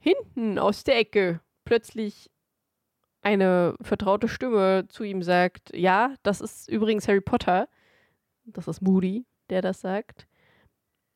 [0.00, 2.30] hinten aus der Ecke plötzlich
[3.22, 7.68] eine vertraute Stimme zu ihm sagt, ja, das ist übrigens Harry Potter.
[8.44, 10.26] Das ist Moody, der das sagt.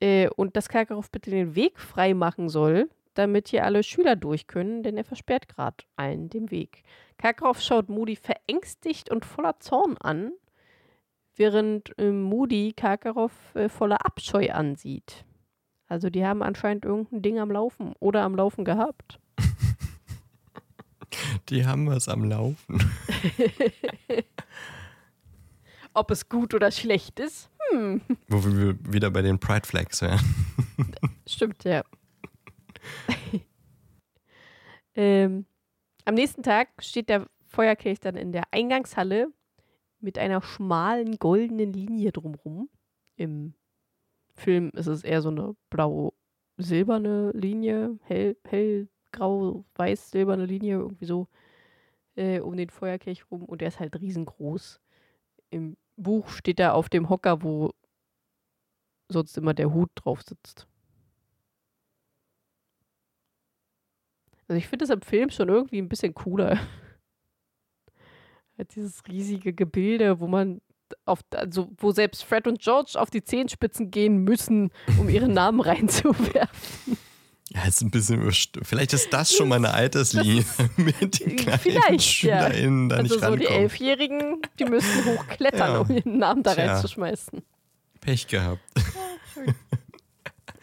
[0.01, 4.47] Äh, und dass Karkaroff bitte den Weg frei machen soll, damit hier alle Schüler durch
[4.47, 6.85] können, denn er versperrt gerade allen den Weg.
[7.19, 10.33] Karkaroff schaut Moody verängstigt und voller Zorn an,
[11.39, 15.25] während äh, Moody Karkaroff äh, voller Abscheu ansieht.
[15.87, 19.19] Also die haben anscheinend irgendein Ding am Laufen oder am Laufen gehabt.
[21.49, 22.79] Die haben was am Laufen.
[25.95, 27.51] Ob es gut oder schlecht ist?
[27.71, 30.21] Hm, Wo wir wieder bei den Pride Flags wären.
[31.27, 31.83] stimmt ja.
[34.95, 35.47] Ähm,
[36.05, 39.29] am nächsten Tag steht der Feuerkelch dann in der Eingangshalle
[40.01, 42.69] mit einer schmalen goldenen Linie drumrum.
[43.17, 43.55] Im
[44.35, 51.29] Film ist es eher so eine blau-silberne Linie, hell, hellgrau, weiß-silberne Linie, irgendwie so
[52.17, 54.81] äh, um den Feuerkelch rum und der ist halt riesengroß.
[55.51, 57.73] Im Buch steht er auf dem Hocker, wo
[59.09, 60.67] sonst immer der Hut drauf sitzt.
[64.49, 66.59] Also ich finde das im Film schon irgendwie ein bisschen cooler.
[68.59, 70.61] Halt dieses riesige Gebilde, wo man
[71.05, 75.61] auf, also wo selbst Fred und George auf die Zehenspitzen gehen müssen, um ihre Namen
[75.63, 76.99] reinzuwerfen.
[77.51, 78.31] Ja, ist ein bisschen
[78.63, 80.45] Vielleicht ist das schon mal eine Alterslinie
[80.77, 82.97] mit den kleinen Vielleicht, SchülerInnen ja.
[82.97, 83.39] da also nicht so rankommen.
[83.39, 85.79] die Elfjährigen, die müssen hochklettern, ja.
[85.79, 86.75] um ihren Namen da Tja.
[86.75, 87.43] reinzuschmeißen.
[88.01, 88.61] Pech gehabt.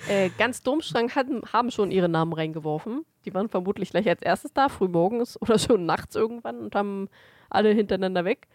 [0.10, 3.06] äh, ganz Domstrang hatten, haben schon ihre Namen reingeworfen.
[3.26, 7.10] Die waren vermutlich gleich als erstes da, frühmorgens oder schon nachts irgendwann und haben
[7.50, 8.48] alle hintereinander weg.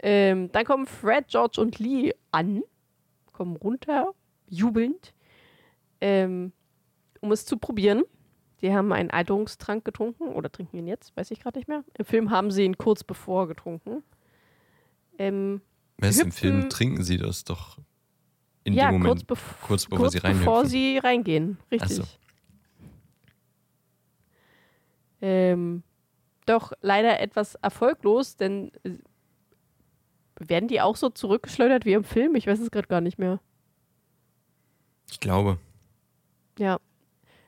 [0.00, 2.62] Ähm, dann kommen Fred, George und Lee an,
[3.32, 4.12] kommen runter,
[4.48, 5.14] jubelnd.
[6.00, 6.52] Ähm,
[7.20, 8.04] um es zu probieren.
[8.62, 11.84] Die haben einen Alterungstrank getrunken oder trinken ihn jetzt, weiß ich gerade nicht mehr.
[11.98, 14.02] Im Film haben sie ihn kurz bevor getrunken.
[15.18, 15.60] Ähm,
[15.98, 17.78] Was im Film trinken sie das doch
[18.64, 21.96] in ja, dem Moment, kurz, bev kurz bevor kurz sie bevor sie reingehen, richtig.
[21.96, 22.04] So.
[25.20, 25.82] Ähm,
[26.46, 28.98] doch leider etwas erfolglos, denn äh,
[30.38, 32.34] werden die auch so zurückgeschleudert wie im Film?
[32.34, 33.40] Ich weiß es gerade gar nicht mehr.
[35.10, 35.58] Ich glaube.
[36.58, 36.78] Ja.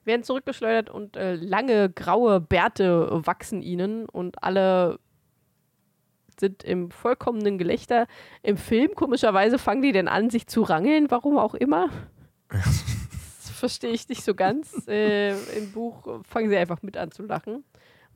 [0.05, 4.99] Werden zurückgeschleudert und äh, lange graue Bärte wachsen ihnen und alle
[6.41, 8.07] sind im vollkommenen Gelächter.
[8.43, 11.89] Im Film, komischerweise, fangen die denn an, sich zu rangeln, warum auch immer.
[12.49, 14.87] das verstehe ich nicht so ganz.
[14.89, 17.65] Äh, Im Buch fangen sie einfach mit an zu lachen.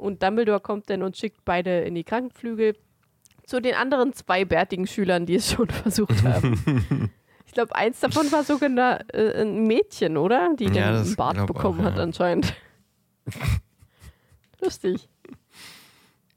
[0.03, 2.77] Und Dumbledore kommt dann und schickt beide in die Krankenflügel
[3.47, 7.11] zu den anderen zwei bärtigen Schülern, die es schon versucht haben.
[7.45, 10.55] Ich glaube, eins davon war sogar äh, ein Mädchen, oder?
[10.59, 12.03] Die Ja, den Bart bekommen auch, hat ja.
[12.03, 12.55] anscheinend.
[14.63, 15.07] Lustig.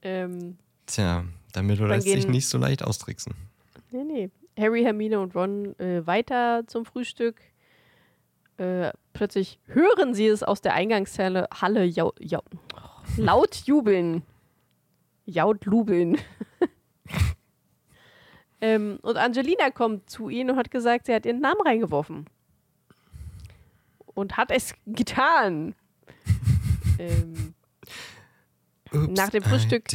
[0.02, 1.24] Ähm, Tja,
[1.54, 3.34] damit lässt sich nicht so leicht austricksen.
[3.92, 4.30] nee, nee.
[4.60, 7.40] Harry, Hermine und Ron äh, weiter zum Frühstück.
[8.58, 12.42] Äh, plötzlich hören sie es aus der Eingangshalle Halle jau, jau,
[13.18, 14.24] laut jubeln.
[15.26, 16.18] Jaut lubeln.
[18.62, 22.26] ähm, und Angelina kommt zu ihnen und hat gesagt, sie hat ihren Namen reingeworfen.
[24.06, 25.76] Und hat es getan.
[27.00, 27.54] ähm,
[28.94, 29.90] Oops, Nach dem Frühstück-.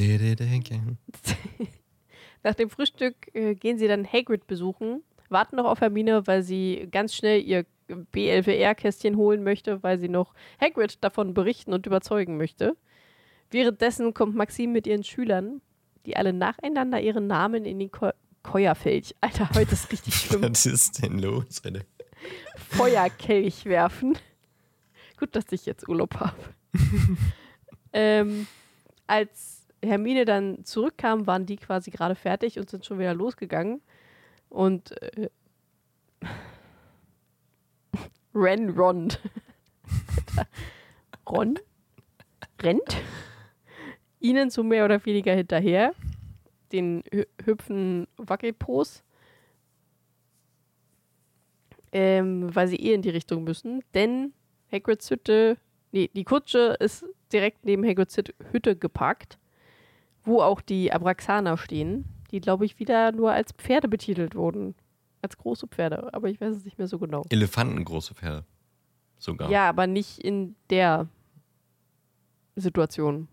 [2.42, 6.88] Nach dem Frühstück äh, gehen sie dann Hagrid besuchen, warten noch auf Hermine, weil sie
[6.90, 12.76] ganz schnell ihr BLWR-Kästchen holen möchte, weil sie noch Hagrid davon berichten und überzeugen möchte.
[13.50, 15.60] Währenddessen kommt Maxim mit ihren Schülern,
[16.06, 18.10] die alle nacheinander ihren Namen in den Ko
[18.42, 21.62] Keuerfelch, Alter, heute ist richtig schlimm, Was ist denn los?
[21.62, 21.84] Alter?
[22.56, 24.16] Feuerkelch werfen.
[25.18, 26.38] Gut, dass ich jetzt Urlaub habe.
[27.92, 28.46] ähm,
[29.06, 33.82] als Hermine dann zurückkam, waren die quasi gerade fertig und sind schon wieder losgegangen.
[34.48, 35.28] Und äh,
[38.34, 39.12] Ren Ron.
[41.28, 41.58] Ron
[42.62, 42.96] rennt
[44.20, 45.92] ihnen so mehr oder weniger hinterher.
[46.72, 49.02] Den hü hüpfen Wackelpos.
[51.92, 53.82] Ähm, weil sie eh in die Richtung müssen.
[53.94, 54.32] Denn
[54.70, 55.56] Hagrids Hütte,
[55.90, 59.38] nee, die Kutsche ist direkt neben Hagrids Hüt- Hütte geparkt,
[60.22, 64.76] wo auch die Abraxaner stehen, die, glaube ich, wieder nur als Pferde betitelt wurden.
[65.22, 67.24] Als große Pferde, aber ich weiß es nicht mehr so genau.
[67.28, 68.44] Elefanten, große Pferde.
[69.18, 69.50] Sogar.
[69.50, 71.08] Ja, aber nicht in der
[72.56, 73.28] Situation.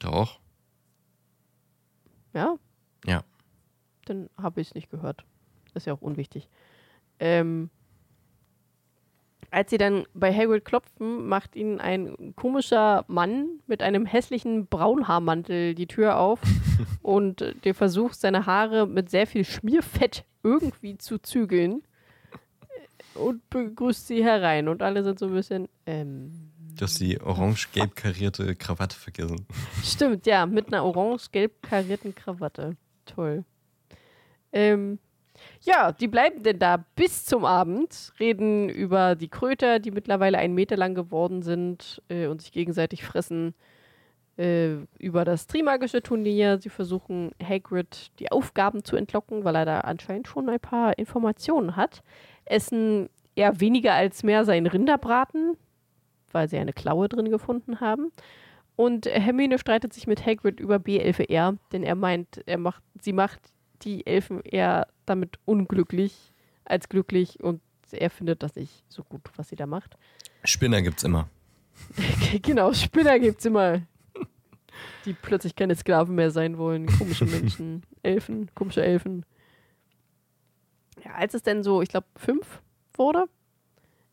[0.00, 0.40] Doch.
[2.32, 2.56] Ja?
[3.04, 3.24] Ja.
[4.04, 5.24] Dann habe ich es nicht gehört.
[5.74, 6.48] Ist ja auch unwichtig.
[7.18, 7.70] Ähm,
[9.50, 15.74] als sie dann bei Hagrid klopfen, macht ihnen ein komischer Mann mit einem hässlichen Braunhaarmantel
[15.74, 16.40] die Tür auf
[17.02, 21.82] und der versucht, seine Haare mit sehr viel Schmierfett irgendwie zu zügeln
[23.14, 24.68] und begrüßt sie herein.
[24.68, 29.46] Und alle sind so ein bisschen, ähm, Du hast die orange-gelb karierte Krawatte vergessen.
[29.82, 32.76] Stimmt, ja, mit einer orange-gelb karierten Krawatte.
[33.06, 33.44] Toll.
[34.52, 34.98] Ähm,
[35.62, 40.54] ja, die bleiben denn da bis zum Abend, reden über die Kröter, die mittlerweile einen
[40.54, 43.54] Meter lang geworden sind äh, und sich gegenseitig fressen,
[44.36, 46.58] äh, über das Trimagische Turnier.
[46.60, 51.74] Sie versuchen Hagrid die Aufgaben zu entlocken, weil er da anscheinend schon ein paar Informationen
[51.74, 52.02] hat.
[52.44, 55.56] Essen eher weniger als mehr seinen Rinderbraten,
[56.36, 58.12] weil sie eine Klaue drin gefunden haben.
[58.76, 63.40] Und Hermine streitet sich mit Hagrid über B11R, denn er meint, er macht, sie macht
[63.80, 66.34] die Elfen eher damit unglücklich
[66.66, 69.96] als glücklich und er findet das nicht so gut, was sie da macht.
[70.44, 71.30] Spinner gibt's immer.
[72.42, 73.80] genau, Spinner gibt's immer.
[75.06, 76.86] Die plötzlich keine Sklaven mehr sein wollen.
[76.86, 77.82] Komische Menschen.
[78.02, 79.24] Elfen, komische Elfen.
[81.02, 82.60] Ja, als es denn so, ich glaube, fünf
[82.92, 83.24] wurde,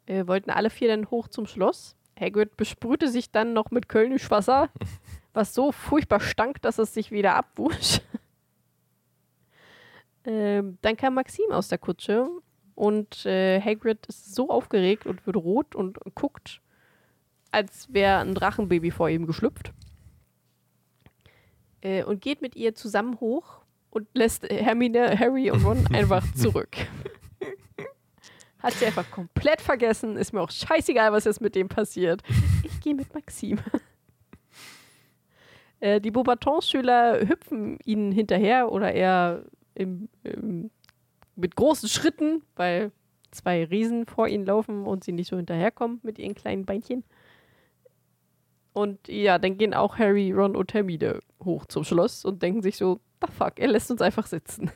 [0.06, 1.98] äh, wollten alle vier dann hoch zum Schloss.
[2.20, 4.70] Hagrid besprühte sich dann noch mit Kölnisch Wasser,
[5.34, 8.02] was so furchtbar stank, dass es sich wieder abwusch.
[10.26, 12.28] ähm, dann kam Maxim aus der Kutsche
[12.76, 16.62] und äh, Hagrid ist so aufgeregt und wird rot und guckt,
[17.52, 19.72] als wäre ein Drachenbaby vor ihm geschlüpft.
[21.82, 26.78] Äh, und geht mit ihr zusammen hoch und lässt Hermine, Harry und Ron einfach zurück.
[28.64, 30.16] Hat sie einfach komplett vergessen.
[30.16, 32.24] Ist mir auch scheißegal, was jetzt mit dem passiert.
[32.66, 33.60] Ich gehe mit Maxim.
[35.80, 40.70] äh, die Beaubaton-Schüler hüpfen ihnen hinterher oder eher im, im,
[41.36, 42.92] mit großen Schritten, weil
[43.32, 47.06] zwei Riesen vor ihnen laufen und sie nicht so hinterherkommen mit ihren kleinen Beinchen.
[48.74, 52.76] Und ja, dann gehen auch Harry, Ron und Hermine hoch zum Schloss und denken sich
[52.76, 54.72] so, the fuck, er lässt uns einfach sitzen.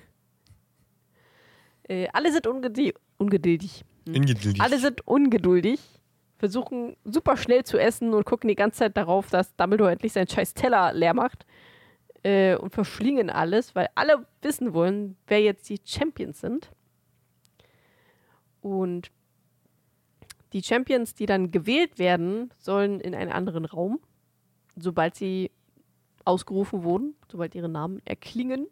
[1.88, 2.96] Äh, alle sind ungeduldig.
[3.18, 3.84] Ungeduldig.
[4.08, 4.62] Ungeduldig.
[4.62, 5.80] Alle sind ungeduldig,
[6.38, 10.28] versuchen super schnell zu essen und gucken die ganze Zeit darauf, dass Dumbledore endlich seinen
[10.28, 11.46] scheiß Teller leer macht.
[12.24, 16.72] Äh, und verschlingen alles, weil alle wissen wollen, wer jetzt die Champions sind.
[18.62, 19.12] Und
[20.54, 24.00] die Champions, die dann gewählt werden, sollen in einen anderen Raum,
[24.76, 25.52] sobald sie
[26.26, 28.68] ausgerufen wurden, sobald ihre Namen erklingen.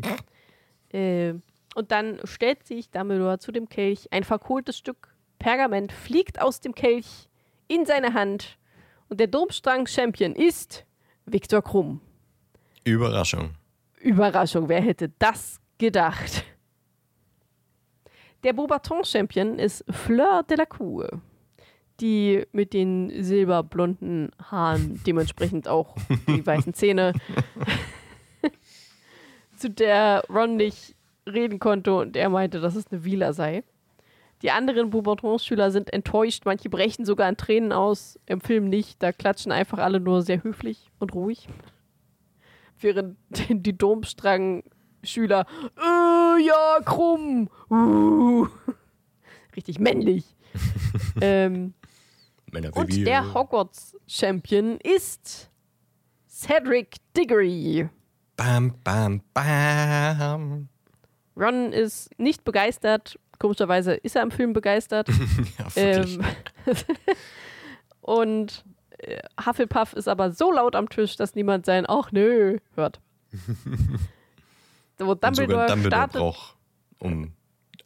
[0.92, 1.34] äh,
[1.78, 4.08] und dann stellt sich Dumbledore zu dem Kelch.
[4.10, 7.28] Ein verkohltes Stück Pergament fliegt aus dem Kelch
[7.68, 8.58] in seine Hand.
[9.08, 10.84] Und der Domstrang-Champion ist
[11.24, 12.00] Viktor Krumm.
[12.82, 13.50] Überraschung.
[14.00, 16.44] Überraschung, wer hätte das gedacht?
[18.42, 21.22] Der Beaubaton-Champion ist Fleur de la Cour,
[22.00, 25.94] die mit den silberblonden Haaren, dementsprechend auch
[26.26, 27.12] die weißen Zähne,
[29.56, 30.97] zu der Ron nicht
[31.28, 33.64] reden konnte und er meinte, dass es eine Wieler sei.
[34.42, 39.12] Die anderen Beaubaton-Schüler sind enttäuscht, manche brechen sogar in Tränen aus, im Film nicht, da
[39.12, 41.48] klatschen einfach alle nur sehr höflich und ruhig.
[42.78, 43.16] Während
[43.48, 48.46] die Domstrang-Schüler, äh, ja, krumm, uh,
[49.56, 50.24] richtig männlich.
[51.20, 51.74] ähm,
[52.74, 55.50] und der Hogwarts-Champion ist
[56.28, 57.88] Cedric Diggory.
[58.36, 60.68] Bam, bam, bam.
[61.38, 63.18] Ron ist nicht begeistert.
[63.38, 65.08] Komischerweise ist er im Film begeistert.
[65.58, 65.66] ja.
[65.76, 66.24] Ähm,
[68.00, 68.64] und
[68.98, 73.00] äh, Hufflepuff ist aber so laut am Tisch, dass niemand sein Ach nö hört.
[74.98, 76.20] Wo Und Dumbledore, sogar Dumbledore startet.
[76.20, 76.56] braucht,
[76.98, 77.32] um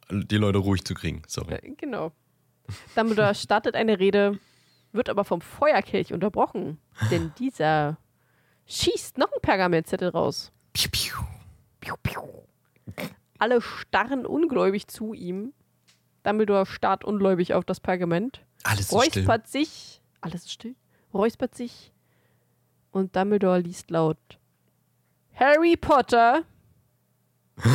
[0.09, 1.21] die Leute ruhig zu kriegen.
[1.27, 1.53] Sorry.
[1.53, 2.11] Äh, genau.
[2.95, 4.39] Dumbledore startet eine Rede,
[4.91, 6.79] wird aber vom Feuerkelch unterbrochen.
[7.11, 7.97] Denn dieser
[8.65, 10.51] schießt noch ein Pergamentzettel raus.
[10.71, 11.15] Piu, piu.
[11.79, 12.42] Piu, piu.
[13.43, 15.51] Alle starren ungläubig zu ihm.
[16.23, 18.45] Dumbledore starrt ungläubig auf das Pergament.
[18.63, 19.25] Alles ist still.
[19.25, 20.75] räuspert sich, alles ist still,
[21.13, 21.91] räuspert sich
[22.91, 24.39] und Dumbledore liest laut
[25.33, 26.45] Harry Potter.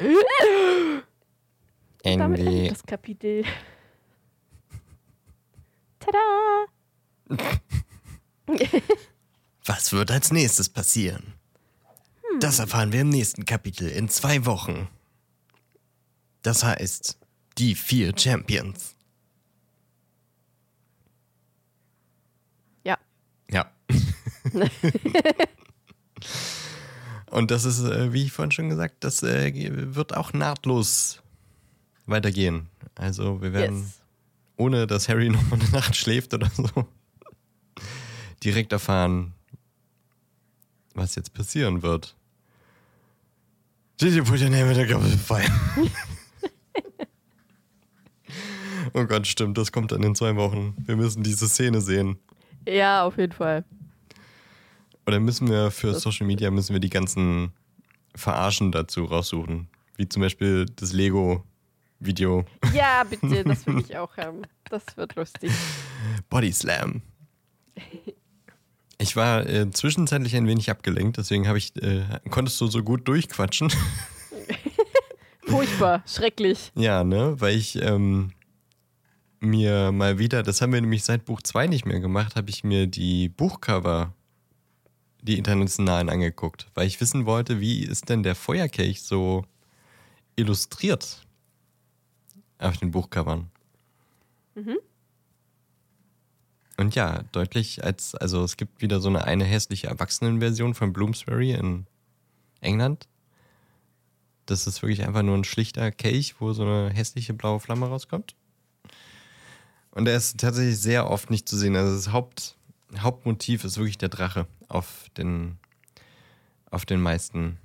[0.00, 1.04] Damit
[2.02, 2.68] endet Ende.
[2.68, 3.44] das Kapitel.
[6.00, 6.66] Tada!
[9.66, 11.35] Was wird als nächstes passieren?
[12.40, 14.88] Das erfahren wir im nächsten Kapitel in zwei Wochen.
[16.42, 17.18] Das heißt,
[17.58, 18.94] die vier Champions.
[22.84, 22.98] Ja,
[23.50, 23.70] Ja.
[27.30, 31.22] Und das ist, äh, wie ich vorhin schon gesagt, das äh, wird auch nahtlos
[32.06, 32.68] weitergehen.
[32.94, 34.00] Also wir werden, yes.
[34.56, 36.86] ohne dass Harry noch mal eine Nacht schläft oder so,
[38.42, 39.34] direkt erfahren,
[40.94, 42.15] was jetzt passieren wird.
[43.98, 45.48] Did you put your name in the goblet of fire?
[48.94, 50.74] oh Gott, stimmt, das kommt dann in zwei Wochen.
[50.84, 52.18] Wir müssen diese Szene sehen.
[52.66, 53.64] Ja, auf jeden Fall.
[55.06, 57.52] Oder müssen wir für Das- Social Media müssen wir die ganzen
[58.14, 59.68] Verarschen dazu raussuchen?
[59.96, 62.44] Wie zum Beispiel das Lego-Video
[62.74, 64.42] Ja, bitte, das will ich auch haben.
[64.68, 65.50] Das wird lustig.
[66.28, 67.00] Body Slam.
[68.98, 73.06] Ich war äh, zwischenzeitlich ein wenig abgelenkt, deswegen habe ich, äh, konntest du so gut
[73.08, 73.70] durchquatschen.
[75.46, 76.72] Furchtbar, schrecklich.
[76.74, 77.36] ja, ne?
[77.38, 78.32] Weil ich ähm,
[79.40, 82.64] mir mal wieder, das haben wir nämlich seit Buch 2 nicht mehr gemacht, habe ich
[82.64, 84.12] mir die Buchcover,
[85.22, 89.44] die internationalen angeguckt, weil ich wissen wollte, wie ist denn der Feuerkelch so
[90.36, 91.26] illustriert
[92.58, 93.50] auf den Buchcovern.
[94.54, 94.78] Mhm.
[96.76, 101.52] Und ja, deutlich als, also es gibt wieder so eine, eine hässliche Erwachsenenversion von Bloomsbury
[101.52, 101.86] in
[102.60, 103.08] England.
[104.44, 108.36] Das ist wirklich einfach nur ein schlichter Kelch, wo so eine hässliche blaue Flamme rauskommt.
[109.90, 111.74] Und er ist tatsächlich sehr oft nicht zu sehen.
[111.74, 112.56] Also das Haupt,
[112.98, 115.58] Hauptmotiv ist wirklich der Drache auf den,
[116.70, 117.58] auf den meisten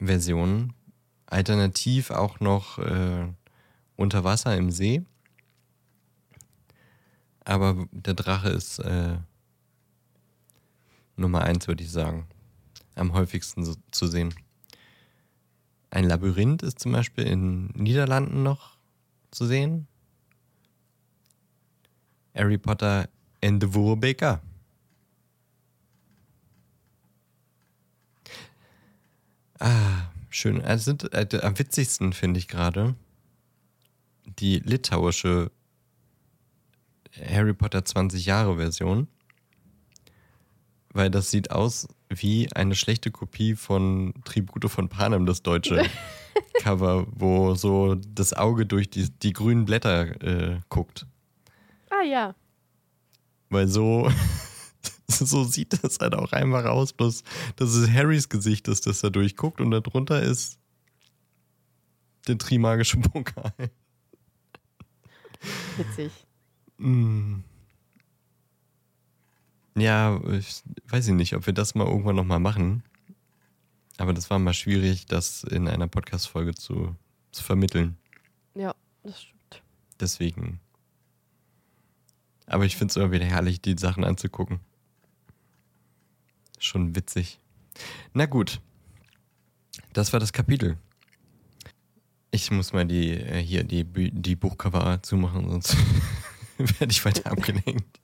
[0.00, 0.72] Versionen.
[1.26, 3.28] Alternativ auch noch äh,
[3.94, 5.04] unter Wasser im See.
[7.46, 9.18] Aber der Drache ist äh,
[11.14, 12.26] Nummer eins, würde ich sagen.
[12.96, 14.34] Am häufigsten so, zu sehen.
[15.90, 18.76] Ein Labyrinth ist zum Beispiel in Niederlanden noch
[19.30, 19.86] zu sehen.
[22.34, 23.08] Harry Potter
[23.42, 24.42] and the Wurbeker.
[29.60, 30.60] Ah, schön.
[30.62, 32.96] Also sind, äh, am witzigsten finde ich gerade
[34.24, 35.52] die litauische
[37.24, 39.08] Harry Potter 20 Jahre Version.
[40.92, 45.84] Weil das sieht aus wie eine schlechte Kopie von Tribute von Panem, das deutsche
[46.60, 51.06] Cover, wo so das Auge durch die, die grünen Blätter äh, guckt.
[51.90, 52.34] Ah ja.
[53.50, 54.10] Weil so,
[55.08, 57.22] so sieht das halt auch einfach aus, bloß
[57.56, 60.58] dass es Harrys Gesicht ist, das da durchguckt und darunter ist
[62.26, 63.52] der Trimagische Pokal.
[65.76, 66.25] Witzig.
[66.78, 67.40] Mm.
[69.76, 72.82] Ja, ich weiß ich nicht, ob wir das mal irgendwann nochmal machen.
[73.98, 76.96] Aber das war mal schwierig, das in einer Podcast-Folge zu,
[77.32, 77.96] zu vermitteln.
[78.54, 79.62] Ja, das stimmt.
[80.00, 80.60] Deswegen.
[82.46, 84.60] Aber ich finde es immer wieder herrlich, die Sachen anzugucken.
[86.58, 87.38] Schon witzig.
[88.14, 88.60] Na gut.
[89.92, 90.78] Das war das Kapitel.
[92.30, 95.76] Ich muss mal die äh, hier die, die Buchcover zumachen, sonst
[96.78, 98.00] werde ich weiter abgelenkt.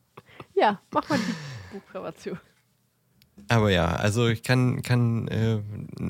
[0.55, 2.39] Ja, mach mal die Buchcover zu.
[3.49, 5.63] Aber ja, also ich kann, kann äh,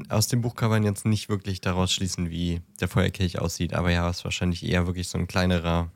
[0.09, 3.75] aus den Buchcovern jetzt nicht wirklich daraus schließen, wie der Feuerkelch aussieht.
[3.75, 5.91] Aber ja, es ist wahrscheinlich eher wirklich so ein kleinerer,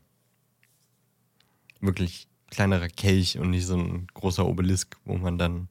[1.81, 5.69] wirklich kleinerer Kelch und nicht so ein großer Obelisk, wo man dann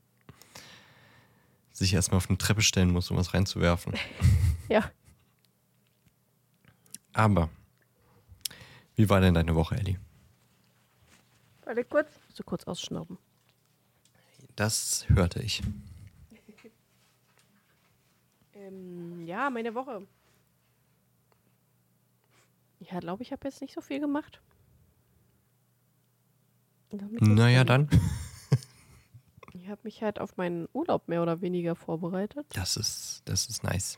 [1.71, 3.93] sich erstmal auf eine Treppe stellen muss, um was reinzuwerfen.
[4.69, 4.91] ja.
[7.13, 7.49] Aber,
[8.95, 9.99] wie war denn deine Woche, Ellie?
[11.65, 12.07] Warte kurz.
[12.33, 13.17] So kurz ausschnauben.
[14.55, 15.61] Das hörte ich.
[18.53, 20.07] ähm, ja, meine Woche.
[22.79, 24.39] Ja, glaube ich, habe jetzt nicht so viel gemacht.
[26.91, 27.89] Naja, dann.
[29.53, 32.45] Ich habe mich halt auf meinen Urlaub mehr oder weniger vorbereitet.
[32.53, 33.97] Das ist, das ist nice.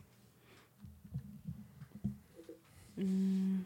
[2.96, 3.64] Mm.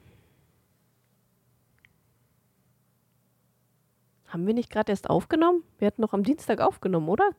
[4.31, 5.63] Haben wir nicht gerade erst aufgenommen?
[5.77, 7.31] Wir hatten noch am Dienstag aufgenommen, oder?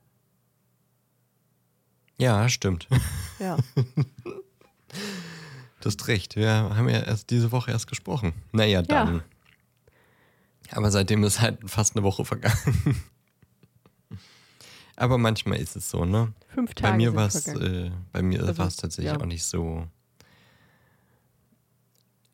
[2.19, 2.87] Ja, stimmt.
[3.39, 3.57] Ja.
[5.81, 6.37] du hast recht.
[6.37, 8.35] Wir haben ja erst diese Woche erst gesprochen.
[8.53, 9.17] Naja, dann.
[9.17, 10.77] Ja.
[10.77, 13.03] Aber seitdem ist halt fast eine Woche vergangen.
[14.97, 16.35] Aber manchmal ist es so, ne?
[16.49, 16.93] Fünf Tage.
[16.93, 19.19] Bei mir war es äh, also, tatsächlich ja.
[19.19, 19.87] auch nicht so.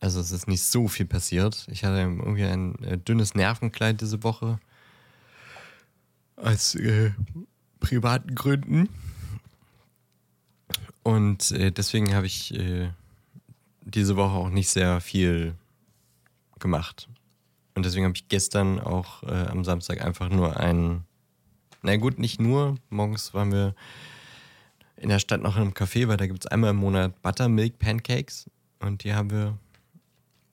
[0.01, 1.67] Also es ist nicht so viel passiert.
[1.71, 4.61] Ich hatte irgendwie ein äh, dünnes Nervenkleid diese Woche.
[6.37, 7.11] Aus äh,
[7.81, 8.89] privaten Gründen.
[11.03, 12.91] Und äh, deswegen habe ich äh,
[13.81, 15.55] diese Woche auch nicht sehr viel
[16.59, 17.09] gemacht.
[17.75, 21.05] Und deswegen habe ich gestern auch äh, am Samstag einfach nur ein,
[21.83, 23.75] na gut, nicht nur, morgens waren wir
[24.97, 27.79] in der Stadt noch in einem Café, weil da gibt es einmal im Monat Buttermilk
[27.79, 29.57] Pancakes und die haben wir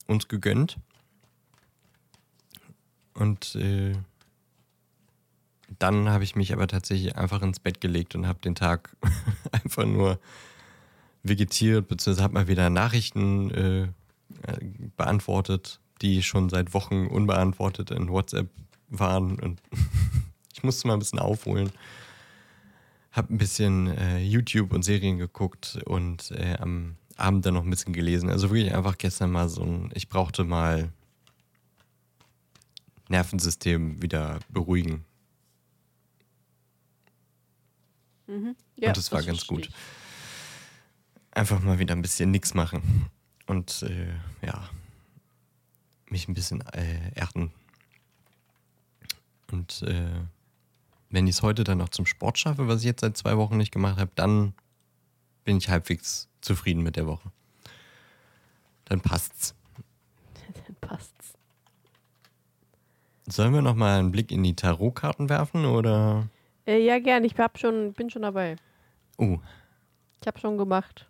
[0.06, 0.78] uns gegönnt.
[3.14, 3.94] Und äh,
[5.78, 8.96] dann habe ich mich aber tatsächlich einfach ins Bett gelegt und habe den Tag
[9.52, 10.18] einfach nur
[11.22, 13.88] vegetiert, beziehungsweise habe mal wieder Nachrichten äh,
[14.96, 18.48] beantwortet, die schon seit Wochen unbeantwortet in WhatsApp
[18.88, 19.38] waren.
[19.40, 19.60] Und
[20.54, 21.70] ich musste mal ein bisschen aufholen.
[23.12, 27.70] Habe ein bisschen äh, YouTube und Serien geguckt und äh, am Abend dann noch ein
[27.70, 28.28] bisschen gelesen.
[28.28, 30.92] Also wirklich einfach gestern mal so ein, ich brauchte mal
[33.08, 35.04] Nervensystem wieder beruhigen.
[38.26, 38.56] Mhm.
[38.76, 39.70] Ja, und das war ganz gut.
[41.30, 43.06] Einfach mal wieder ein bisschen nichts machen.
[43.46, 44.12] Und äh,
[44.44, 44.68] ja,
[46.10, 47.52] mich ein bisschen äh, erden.
[49.52, 50.10] Und äh,
[51.10, 53.56] wenn ich es heute dann noch zum Sport schaffe, was ich jetzt seit zwei Wochen
[53.56, 54.54] nicht gemacht habe, dann
[55.44, 57.30] bin ich halbwegs zufrieden mit der Woche.
[58.86, 59.54] Dann passt's.
[60.66, 61.34] Dann passt's.
[63.28, 66.28] Sollen wir noch mal einen Blick in die Tarotkarten werfen oder?
[66.66, 67.24] Äh, ja, gern.
[67.24, 68.56] Ich hab schon, bin schon dabei.
[69.18, 69.38] Oh,
[70.20, 71.06] Ich habe schon gemacht.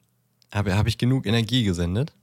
[0.52, 2.14] habe hab ich genug Energie gesendet?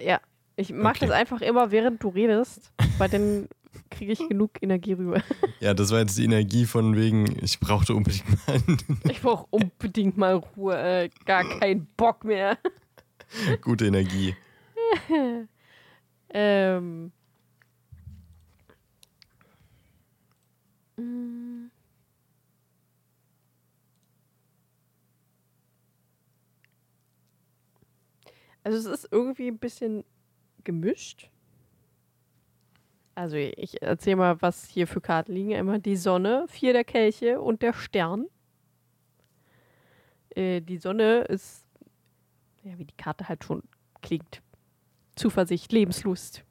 [0.00, 0.20] Ja.
[0.56, 1.06] Ich mache Okay.
[1.06, 3.48] das einfach immer, während du redest, weil dann
[3.90, 5.22] kriege ich genug Energie rüber.
[5.60, 8.62] Ja, das war jetzt die Energie von wegen, ich brauchte unbedingt mal
[9.10, 10.76] Ich brauche unbedingt mal Ruhe.
[10.76, 12.58] Äh, gar keinen Bock mehr.
[13.62, 14.34] gute Energie.
[16.34, 17.12] Ähm.
[28.64, 30.04] Also es ist irgendwie ein bisschen
[30.64, 31.31] gemischt.
[33.14, 35.50] Also ich erzähle mal, was hier für Karten liegen.
[35.52, 38.26] Immer die Sonne, vier der Kelche und der Stern.
[40.30, 41.66] Äh, die Sonne ist,
[42.62, 43.62] ja, wie die Karte halt schon
[44.00, 44.42] klingt.
[45.14, 46.42] Zuversicht, Lebenslust,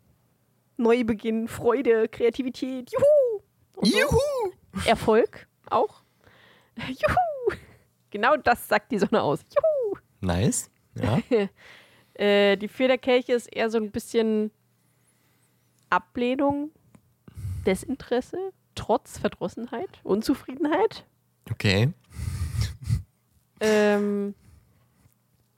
[0.78, 3.42] Neubeginn, Freude, Kreativität, Juhu!
[3.74, 3.98] Und so.
[3.98, 4.54] Juhu!
[4.86, 6.04] Erfolg auch.
[6.88, 7.58] Juhu!
[8.12, 9.42] Genau das sagt die Sonne aus.
[9.50, 9.98] Juhu!
[10.22, 10.70] Nice.
[10.96, 11.20] Ja.
[12.14, 14.52] Äh, die Federkelche ist eher so ein bisschen
[15.92, 16.72] Ablehnung,
[17.66, 18.38] Desinteresse,
[18.74, 21.06] Trotz, Verdrossenheit, Unzufriedenheit.
[21.52, 21.94] Okay.
[23.60, 24.34] Ähm,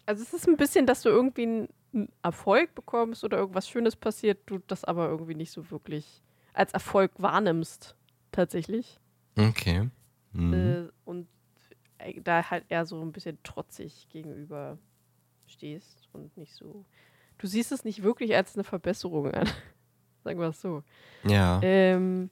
[0.05, 4.39] also es ist ein bisschen, dass du irgendwie einen Erfolg bekommst oder irgendwas Schönes passiert,
[4.47, 6.21] du das aber irgendwie nicht so wirklich
[6.53, 7.95] als Erfolg wahrnimmst,
[8.31, 8.99] tatsächlich.
[9.37, 9.89] Okay.
[10.33, 10.53] Mhm.
[10.53, 11.27] Äh, und
[11.99, 14.77] äh, da halt eher so ein bisschen trotzig gegenüber
[15.47, 16.85] stehst und nicht so.
[17.37, 19.49] Du siehst es nicht wirklich als eine Verbesserung an.
[20.23, 20.83] Sagen wir es so.
[21.23, 21.59] Ja.
[21.63, 22.29] Ähm,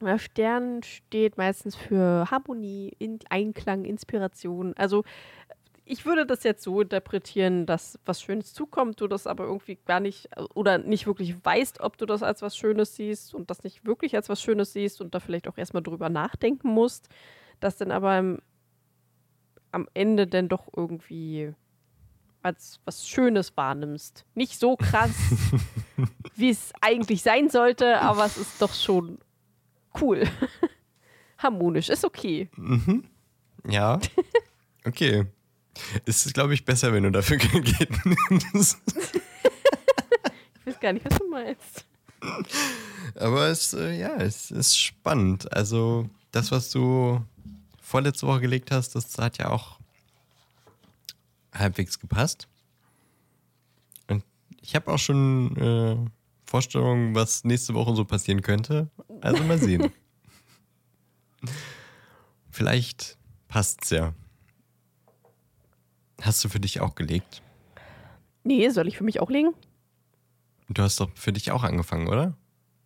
[0.00, 4.74] der Stern steht meistens für Harmonie, in Einklang, Inspiration.
[4.76, 5.04] Also
[5.86, 10.00] ich würde das jetzt so interpretieren, dass was Schönes zukommt, du das aber irgendwie gar
[10.00, 13.84] nicht oder nicht wirklich weißt, ob du das als was Schönes siehst und das nicht
[13.84, 17.08] wirklich als was Schönes siehst und da vielleicht auch erstmal drüber nachdenken musst,
[17.60, 18.38] das dann aber im,
[19.72, 21.52] am Ende dann doch irgendwie
[22.44, 24.24] als was Schönes wahrnimmst.
[24.34, 25.10] Nicht so krass,
[26.36, 29.18] wie es eigentlich sein sollte, aber es ist doch schon
[30.00, 30.28] cool.
[31.38, 32.48] Harmonisch, ist okay.
[32.56, 33.04] Mhm.
[33.66, 33.98] Ja.
[34.84, 35.26] Okay.
[36.04, 37.90] Es ist, glaube ich, besser, wenn du dafür Geld
[38.30, 38.78] nimmst.
[40.60, 41.84] Ich weiß gar nicht, was du meinst.
[43.16, 45.52] Aber es, äh, ja, es ist spannend.
[45.52, 47.24] Also, das, was du
[47.80, 49.78] vorletzte Woche gelegt hast, das hat ja auch
[51.54, 52.48] halbwegs gepasst.
[54.08, 54.24] Und
[54.60, 55.96] ich habe auch schon äh,
[56.44, 58.88] Vorstellungen, was nächste Woche so passieren könnte.
[59.20, 59.92] Also mal sehen.
[62.50, 63.16] Vielleicht
[63.48, 64.14] passt's ja.
[66.22, 67.42] Hast du für dich auch gelegt?
[68.44, 69.54] Nee, soll ich für mich auch legen?
[70.68, 72.36] Du hast doch für dich auch angefangen, oder?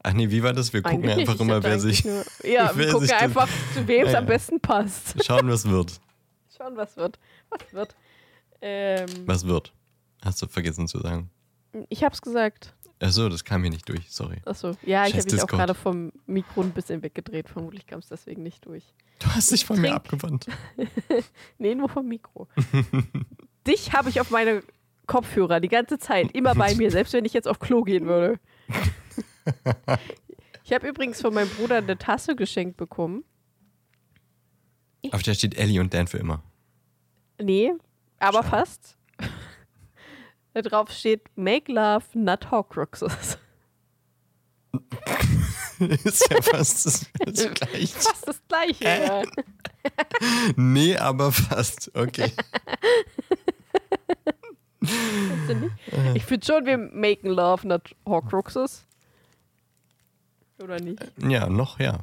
[0.02, 0.72] Ach nee, wie war das?
[0.72, 2.04] Wir gucken Eigentlich einfach immer, wer sich.
[2.04, 5.24] Nur, ja, wer wir gucken einfach, zu wem es Ja, am besten passt.
[5.24, 6.00] Schauen, was wird.
[6.56, 7.18] Schauen, was wird.
[7.50, 7.96] Was wird.
[8.60, 9.72] Ähm, Was wird?
[10.22, 11.30] Hast du vergessen zu sagen.
[11.88, 12.74] ich hab's gesagt.
[13.00, 14.38] Achso, das kam hier nicht durch, sorry.
[14.44, 14.72] Achso.
[14.84, 17.48] Ja, ich Scheiß habe mich auch gerade vom Mikro ein bisschen weggedreht.
[17.48, 18.82] Vermutlich kam es deswegen nicht durch.
[19.20, 20.46] Du hast dich von mir abgewandt.
[21.58, 22.48] Nee, nur vom Mikro.
[23.66, 24.62] Dich habe ich auf meine
[25.06, 28.38] Kopfhörer die ganze Zeit, immer bei mir, selbst wenn ich jetzt auf Klo gehen würde.
[30.64, 33.24] Ich habe übrigens von meinem Bruder eine Tasse geschenkt bekommen.
[35.12, 36.42] Auf der steht Ellie und Dan für immer.
[37.40, 37.72] Nee,
[38.18, 38.48] aber Schade.
[38.48, 38.96] fast.
[40.54, 43.38] da drauf steht Make Love, not Horcruxes.
[45.78, 47.86] ist ja fast das, das gleiche.
[47.98, 48.84] Fast das gleiche.
[48.84, 49.22] ja.
[50.56, 51.90] Nee, aber fast.
[51.94, 52.32] Okay.
[54.80, 55.72] Nicht?
[56.14, 58.86] Ich finde schon, wir maken Love, not Horcruxes.
[60.62, 61.00] Oder nicht?
[61.18, 62.00] Ja, noch, ja.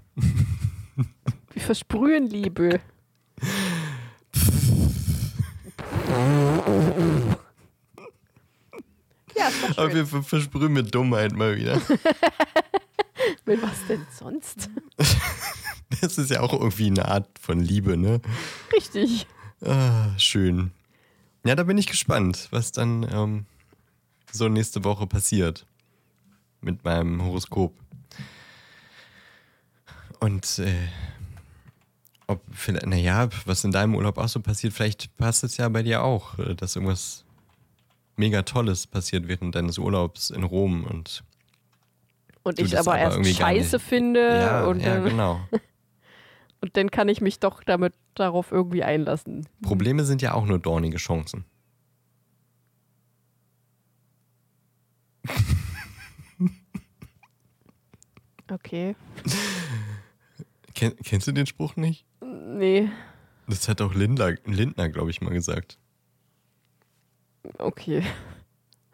[1.51, 2.79] Wir versprühen Liebe.
[9.37, 9.95] Ja, ist doch Aber schön.
[9.95, 11.81] wir ver- versprühen mit Dummheit mal wieder.
[13.47, 14.69] Mit was denn sonst?
[16.01, 18.19] Das ist ja auch irgendwie eine Art von Liebe, ne?
[18.73, 19.27] Richtig.
[19.63, 20.71] Ah, schön.
[21.45, 23.45] Ja, da bin ich gespannt, was dann ähm,
[24.31, 25.65] so nächste Woche passiert
[26.61, 27.73] mit meinem Horoskop.
[30.19, 30.73] Und äh,
[32.27, 35.83] ob vielleicht, naja, was in deinem Urlaub auch so passiert, vielleicht passt es ja bei
[35.83, 37.25] dir auch, äh, dass irgendwas
[38.15, 41.23] mega Tolles passiert während deines Urlaubs in Rom und
[42.43, 45.39] Und ich aber, aber erst scheiße finde ja, und, ja, dann, genau.
[46.61, 49.47] und dann kann ich mich doch damit darauf irgendwie einlassen.
[49.61, 51.45] Probleme sind ja auch nur dornige Chancen.
[58.51, 58.95] Okay.
[60.75, 62.05] Ken, kennst du den Spruch nicht?
[62.21, 62.89] Nee,
[63.47, 65.77] Das hat auch Lindler, Lindner, glaube ich, mal gesagt.
[67.57, 68.03] okay.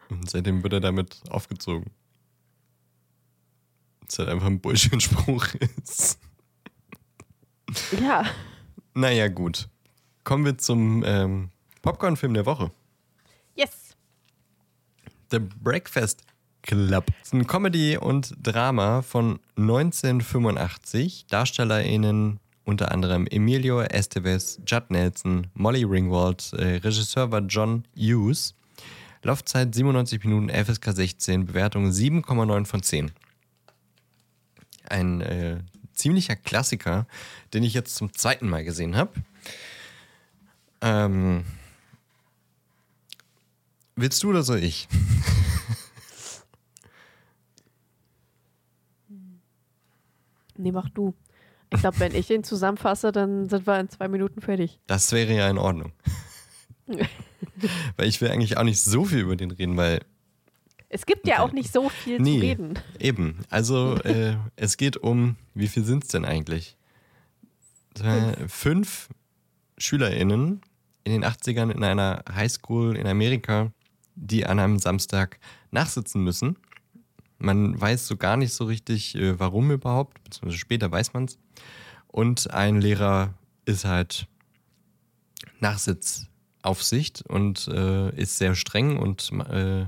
[0.08, 1.90] Und seitdem wird er damit aufgezogen.
[4.06, 5.46] Das halt einfach ein Bullshit-Spruch
[5.82, 6.18] ist.
[8.00, 8.24] Ja.
[8.94, 9.68] Naja, gut.
[10.24, 12.70] Kommen wir zum ähm, Popcorn-Film der Woche.
[13.54, 13.96] Yes.
[15.30, 16.22] The Breakfast
[16.62, 17.06] Club.
[17.18, 21.26] Das ist ein Comedy und Drama von 1985.
[21.28, 28.54] DarstellerInnen unter anderem Emilio Estevez, Judd Nelson, Molly Ringwald, äh, Regisseur war John Hughes.
[29.22, 33.12] Laufzeit 97 Minuten, FSK 16, Bewertung 7,9 von 10.
[34.88, 35.58] Ein äh,
[35.92, 37.06] ziemlicher Klassiker,
[37.54, 39.12] den ich jetzt zum zweiten Mal gesehen habe.
[40.80, 41.44] Ähm,
[43.94, 44.88] willst du oder soll ich?
[50.56, 51.14] Nee, mach du.
[51.72, 54.78] Ich glaube, wenn ich ihn zusammenfasse, dann sind wir in zwei Minuten fertig.
[54.86, 55.92] Das wäre ja in Ordnung.
[57.96, 60.00] weil ich will eigentlich auch nicht so viel über den reden, weil
[60.88, 62.38] Es gibt ja auch nicht so viel Nee.
[62.38, 62.78] zu reden.
[62.98, 63.38] eben.
[63.48, 66.76] Also äh, es geht um, wie viel sind es denn eigentlich?
[68.02, 69.08] Äh, fünf
[69.78, 70.60] SchülerInnen
[71.04, 73.72] in den 80ern in einer Highschool in Amerika,
[74.14, 75.38] die an einem Samstag
[75.70, 76.56] nachsitzen müssen.
[77.42, 81.38] Man weiß so gar nicht so richtig, äh, warum überhaupt, beziehungsweise später weiß man es.
[82.06, 83.34] Und ein Lehrer
[83.64, 84.28] ist halt
[85.58, 89.86] Nachsitzaufsicht und äh, ist sehr streng und äh,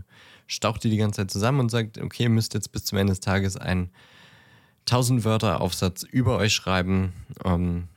[0.49, 3.13] staucht die die ganze Zeit zusammen und sagt, okay, ihr müsst jetzt bis zum Ende
[3.13, 3.91] des Tages einen
[4.87, 7.13] 1000 Wörter Aufsatz über euch schreiben
[7.45, 7.89] ähm,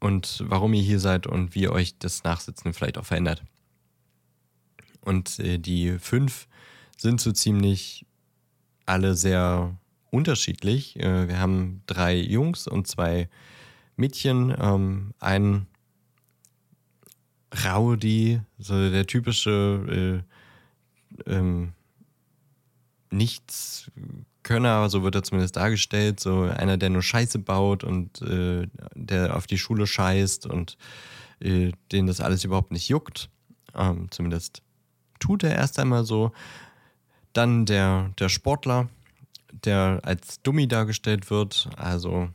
[0.00, 3.42] und warum ihr hier seid und wie euch das Nachsitzen vielleicht auch verändert.
[5.02, 6.48] Und äh, die fünf
[7.02, 8.06] sind so ziemlich
[8.86, 9.76] alle sehr
[10.10, 10.98] unterschiedlich.
[10.98, 13.28] Äh, wir haben drei Jungs und zwei
[13.96, 14.54] Mädchen.
[14.58, 15.66] Ähm, ein
[17.64, 20.24] Rowdy, so der typische
[21.26, 21.72] äh, ähm,
[23.10, 29.36] Nichtskönner, so wird er zumindest dargestellt, so einer, der nur Scheiße baut und äh, der
[29.36, 30.78] auf die Schule scheißt und
[31.40, 33.28] äh, den das alles überhaupt nicht juckt.
[33.74, 34.62] Ähm, zumindest
[35.18, 36.32] tut er erst einmal so.
[37.32, 38.88] Dann der, der Sportler,
[39.52, 42.28] der als Dummy dargestellt wird, also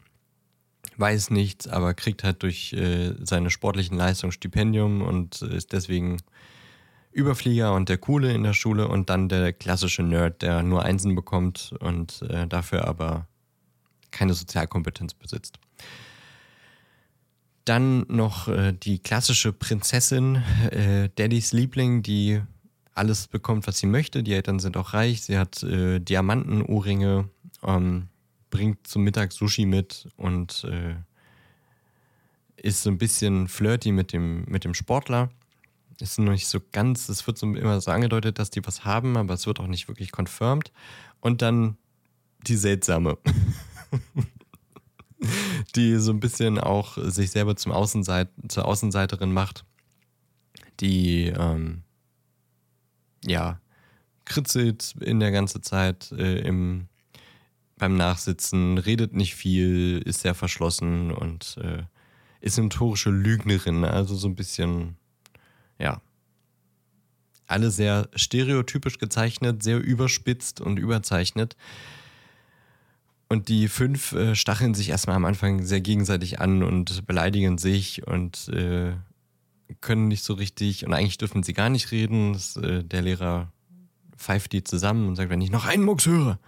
[0.97, 6.17] weiß nichts, aber kriegt halt durch äh, seine sportlichen Leistungen Stipendium und ist deswegen
[7.11, 11.15] Überflieger und der Coole in der Schule und dann der klassische Nerd, der nur Einsen
[11.15, 13.27] bekommt und äh, dafür aber
[14.11, 15.59] keine Sozialkompetenz besitzt.
[17.65, 22.41] Dann noch äh, die klassische Prinzessin, äh, Daddys Liebling, die
[22.97, 24.23] alles bekommt, was sie möchte.
[24.23, 25.21] Die Eltern sind auch reich.
[25.21, 27.29] Sie hat äh, Diamanten-Ohrringe,
[27.63, 28.07] ähm,
[28.49, 30.95] bringt zum Mittag Sushi mit und äh,
[32.57, 35.29] ist so ein bisschen flirty mit dem, mit dem Sportler.
[35.99, 39.17] Ist noch nicht so ganz, es wird so immer so angedeutet, dass die was haben,
[39.17, 40.71] aber es wird auch nicht wirklich confirmed.
[41.21, 41.77] Und dann
[42.45, 43.17] die seltsame,
[45.75, 49.65] die so ein bisschen auch sich selber zum Außenseit zur Außenseiterin macht,
[50.79, 51.81] die ähm,
[53.25, 53.59] ja
[54.27, 56.87] kritzelt in der ganzen Zeit äh, im,
[57.77, 61.83] beim Nachsitzen, redet nicht viel, ist sehr verschlossen und äh,
[62.41, 64.97] ist eine notorische Lügnerin, also so ein bisschen,
[65.79, 66.01] ja,
[67.47, 71.55] alle sehr stereotypisch gezeichnet, sehr überspitzt und überzeichnet.
[73.29, 78.05] Und die fünf äh, stacheln sich erstmal am Anfang sehr gegenseitig an und beleidigen sich
[78.05, 78.93] und äh,
[79.81, 82.33] können nicht so richtig und eigentlich dürfen sie gar nicht reden.
[82.33, 83.51] Das, äh, der Lehrer
[84.15, 86.39] pfeift die zusammen und sagt, wenn ich noch einen Mucks höre.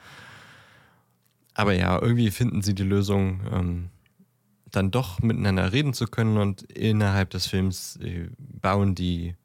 [1.53, 3.89] Aber ja, irgendwie finden sie die Lösung, ähm,
[4.71, 9.35] dann doch miteinander reden zu können und innerhalb des Films äh, bauen die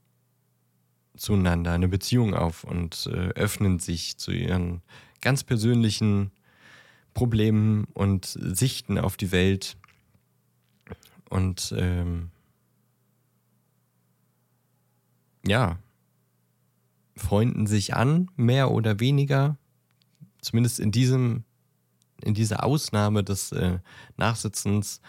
[1.16, 4.83] zueinander eine Beziehung auf und äh, öffnen sich zu ihren
[5.20, 6.31] ganz persönlichen
[7.14, 9.77] Problemen und Sichten auf die Welt.
[11.31, 12.31] Und ähm,
[15.47, 15.79] ja,
[17.17, 19.57] freunden sich an, mehr oder weniger.
[20.41, 21.45] Zumindest in diesem,
[22.23, 23.79] in dieser Ausnahme des äh,
[24.17, 25.01] Nachsitzens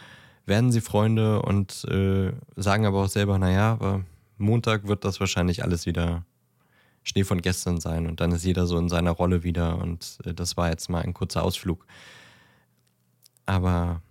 [0.46, 4.06] werden sie Freunde und äh, sagen aber auch selber, naja, aber
[4.38, 6.24] Montag wird das wahrscheinlich alles wieder
[7.04, 10.34] Schnee von gestern sein und dann ist jeder so in seiner Rolle wieder und äh,
[10.34, 11.86] das war jetzt mal ein kurzer Ausflug.
[13.46, 14.02] Aber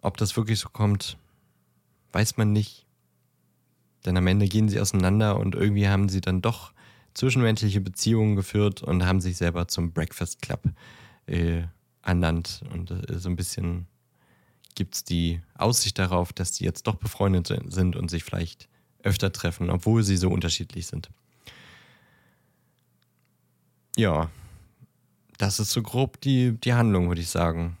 [0.00, 1.18] ob das wirklich so kommt,
[2.12, 2.86] weiß man nicht.
[4.04, 6.72] Denn am Ende gehen sie auseinander und irgendwie haben sie dann doch
[7.14, 10.62] zwischenmenschliche Beziehungen geführt und haben sich selber zum Breakfast Club
[11.26, 11.62] äh,
[12.02, 12.62] ernannt.
[12.72, 13.86] Und äh, so ein bisschen
[14.74, 18.68] gibt es die Aussicht darauf, dass die jetzt doch befreundet sind und sich vielleicht
[19.02, 21.10] öfter treffen, obwohl sie so unterschiedlich sind.
[23.96, 24.30] Ja,
[25.38, 27.76] das ist so grob die, die Handlung, würde ich sagen.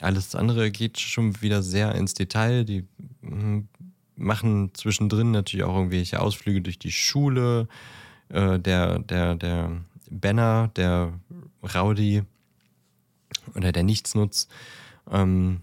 [0.00, 2.64] Alles andere geht schon wieder sehr ins Detail.
[2.64, 2.84] Die
[3.22, 3.68] hm,
[4.16, 7.68] machen zwischendrin natürlich auch irgendwelche Ausflüge durch die Schule.
[8.28, 9.72] Äh, der, der, der
[10.10, 11.12] Banner, der
[11.74, 12.22] Rowdy
[13.54, 14.48] oder der Nichtsnutz,
[15.10, 15.60] ähm,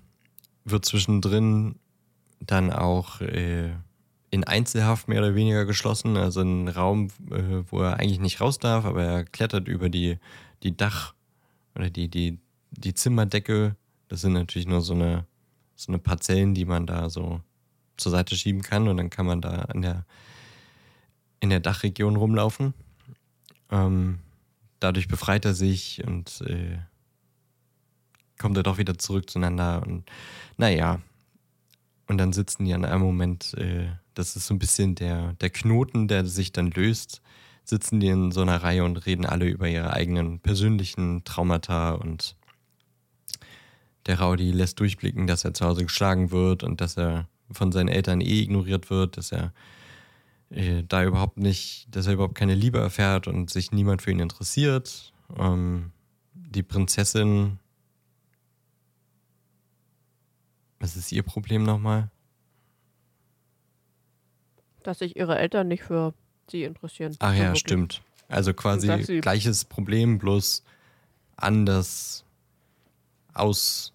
[0.66, 1.76] wird zwischendrin
[2.40, 3.72] dann auch äh,
[4.30, 8.60] in Einzelhaft mehr oder weniger geschlossen, also ein Raum, äh, wo er eigentlich nicht raus
[8.60, 10.18] darf, aber er klettert über die,
[10.64, 11.14] die Dach
[11.76, 12.40] oder die, die,
[12.72, 13.76] die Zimmerdecke.
[14.08, 15.26] Das sind natürlich nur so eine,
[15.76, 17.42] so eine Parzellen, die man da so
[18.02, 20.06] zur Seite schieben kann und dann kann man da in der,
[21.40, 22.74] in der Dachregion rumlaufen.
[23.70, 24.20] Ähm,
[24.80, 26.78] dadurch befreit er sich und äh,
[28.38, 30.10] kommt er doch wieder zurück zueinander und
[30.58, 31.00] naja.
[32.08, 35.50] Und dann sitzen die an einem Moment, äh, das ist so ein bisschen der, der
[35.50, 37.22] Knoten, der sich dann löst,
[37.64, 42.36] sitzen die in so einer Reihe und reden alle über ihre eigenen persönlichen Traumata und
[44.08, 47.90] der Rowdy lässt durchblicken, dass er zu Hause geschlagen wird und dass er von seinen
[47.90, 49.54] Eltern eh ignoriert wird, dass er
[50.50, 54.20] äh, da überhaupt nicht, dass er überhaupt keine Liebe erfährt und sich niemand für ihn
[54.20, 55.14] interessiert.
[55.38, 55.92] Ähm,
[56.34, 57.60] die Prinzessin,
[60.80, 62.10] was ist ihr Problem nochmal?
[64.84, 66.14] Dass sich ihre Eltern nicht für
[66.50, 67.16] sie interessieren.
[67.20, 68.02] Ach ja, stimmt.
[68.28, 70.64] Also quasi gleiches Problem, bloß
[71.36, 72.24] anders
[73.34, 73.94] aus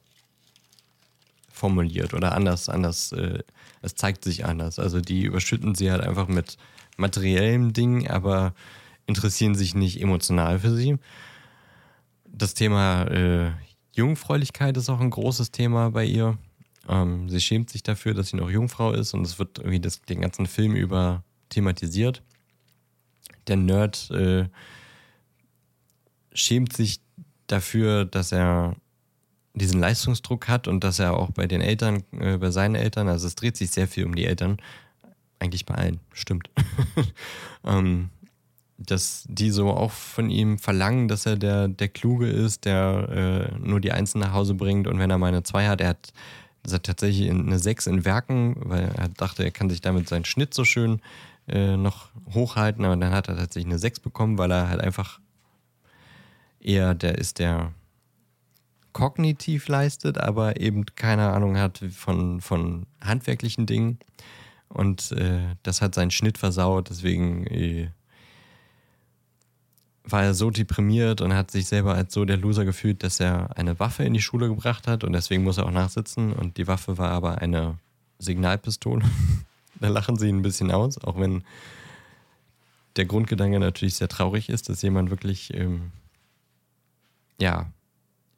[1.57, 3.43] formuliert oder anders, anders, äh,
[3.83, 4.79] es zeigt sich anders.
[4.79, 6.59] Also die überschütten sie halt einfach mit
[6.97, 8.55] materiellem Ding, aber
[9.07, 10.99] interessieren sich nicht emotional für sie.
[12.25, 13.53] Das Thema äh,
[13.93, 16.37] Jungfräulichkeit ist auch ein großes Thema bei ihr.
[16.89, 20.03] Ähm, sie schämt sich dafür, dass sie noch Jungfrau ist und es wird irgendwie das,
[20.03, 22.23] den ganzen Film über thematisiert.
[23.47, 24.49] Der Nerd äh,
[26.33, 27.01] schämt sich
[27.47, 28.77] dafür, dass er
[29.57, 33.27] diesen Leistungsdruck hat und dass er auch bei den Eltern, äh, bei seinen Eltern, also
[33.27, 34.59] es dreht sich sehr viel um die Eltern,
[35.39, 36.51] eigentlich bei allen, stimmt,
[37.65, 38.11] ähm,
[38.79, 43.59] dass die so auch von ihm verlangen, dass er der, der Kluge ist, der äh,
[43.59, 46.13] nur die Einsen nach Hause bringt und wenn er mal eine 2 hat, er hat,
[46.71, 50.53] hat tatsächlich eine 6 in Werken, weil er dachte, er kann sich damit seinen Schnitt
[50.53, 51.01] so schön
[51.49, 55.19] äh, noch hochhalten, aber dann hat er tatsächlich eine 6 bekommen, weil er halt einfach
[56.61, 57.73] eher der ist, der
[58.97, 63.99] kognitiv leistet, aber eben keine Ahnung hat von, von handwerklichen Dingen.
[64.69, 67.91] Und äh, das hat seinen Schnitt versaut, deswegen äh,
[70.03, 73.55] war er so deprimiert und hat sich selber als so der Loser gefühlt, dass er
[73.59, 76.33] eine Waffe in die Schule gebracht hat und deswegen muss er auch nachsitzen.
[76.33, 77.79] Und die Waffe war aber eine
[78.19, 79.05] Signalpistole.
[79.79, 81.45] da lachen sie ihn ein bisschen aus, auch wenn
[82.97, 85.93] der Grundgedanke natürlich sehr traurig ist, dass jemand wirklich ähm,
[87.39, 87.67] ja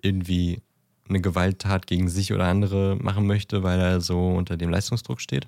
[0.02, 0.62] irgendwie
[1.08, 5.46] eine Gewalttat gegen sich oder andere machen möchte, weil er so unter dem Leistungsdruck steht.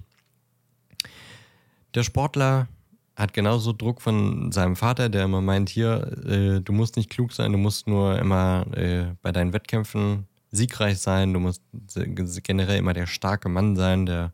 [1.94, 2.68] Der Sportler
[3.16, 7.32] hat genauso Druck von seinem Vater, der immer meint, hier, äh, du musst nicht klug
[7.32, 11.62] sein, du musst nur immer äh, bei deinen Wettkämpfen siegreich sein, du musst
[12.42, 14.32] generell immer der starke Mann sein, der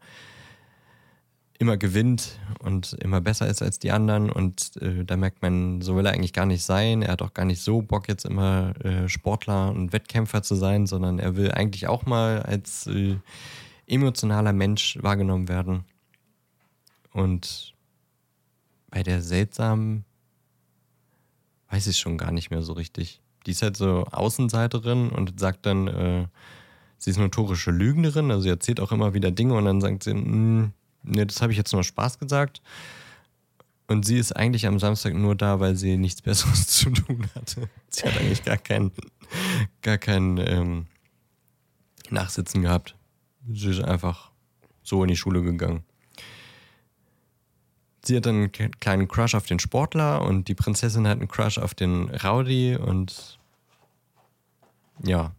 [1.58, 4.30] immer gewinnt und immer besser ist als die anderen.
[4.30, 7.02] Und äh, da merkt man, so will er eigentlich gar nicht sein.
[7.02, 10.86] Er hat auch gar nicht so Bock, jetzt immer äh, Sportler und Wettkämpfer zu sein,
[10.86, 13.16] sondern er will eigentlich auch mal als äh,
[13.86, 15.84] emotionaler Mensch wahrgenommen werden.
[17.12, 17.74] Und
[18.90, 20.04] bei der seltsamen
[21.70, 23.20] weiß ich schon gar nicht mehr so richtig.
[23.46, 26.26] Die ist halt so Außenseiterin und sagt dann, äh,
[26.98, 30.14] sie ist notorische Lügnerin, also sie erzählt auch immer wieder Dinge und dann sagt sie,
[30.14, 30.72] mh, hm,
[31.06, 32.60] ne, das habe ich jetzt nur Spaß gesagt.
[33.88, 37.68] Und sie ist eigentlich am Samstag nur da, weil sie nichts Besseres zu tun hatte.
[37.88, 38.90] Sie hat eigentlich gar kein,
[39.82, 40.86] gar kein ähm,
[42.10, 42.96] Nachsitzen gehabt.
[43.48, 44.32] Sie ist einfach
[44.82, 45.84] so in die Schule gegangen.
[48.04, 51.58] Sie hat dann einen kleinen Crush auf den Sportler und die Prinzessin hat einen Crush
[51.58, 53.38] auf den Rowdy und
[55.02, 55.34] ja,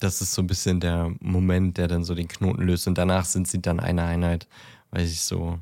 [0.00, 2.86] das ist so ein bisschen der Moment, der dann so den Knoten löst.
[2.86, 4.46] Und danach sind sie dann eine Einheit,
[4.90, 5.58] weil sich so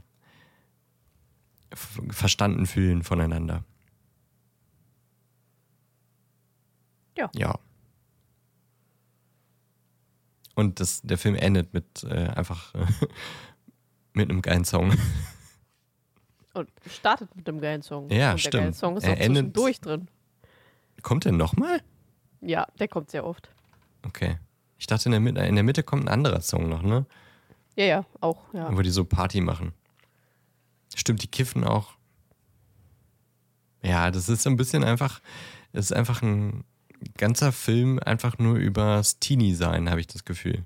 [2.10, 3.64] verstanden fühlen voneinander.
[7.16, 7.30] Ja.
[7.34, 7.58] Ja.
[10.54, 12.86] Und das, der Film endet mit äh, einfach äh,
[14.12, 14.92] mit einem geilen Song.
[16.54, 18.08] Und startet mit einem geilen Song.
[18.10, 18.54] Ja, und stimmt.
[18.54, 20.08] Der geile Song ist Er auch endet- zwischendurch drin.
[21.02, 21.82] Kommt der nochmal?
[22.40, 23.50] Ja, der kommt sehr oft.
[24.06, 24.38] Okay.
[24.78, 27.06] Ich dachte, in der, Mitte, in der Mitte kommt ein anderer Song noch, ne?
[27.76, 28.74] Ja, ja, auch, ja.
[28.74, 29.72] Wo die so Party machen.
[30.94, 31.94] Stimmt, die kiffen auch.
[33.82, 35.20] Ja, das ist so ein bisschen einfach,
[35.72, 36.64] es ist einfach ein
[37.18, 40.64] ganzer Film einfach nur übers Teenie-Sein, habe ich das Gefühl.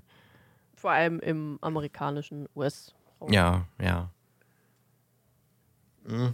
[0.75, 3.31] Vor allem im amerikanischen US-Raum.
[3.31, 4.09] Ja, ja.
[6.05, 6.33] Mhm.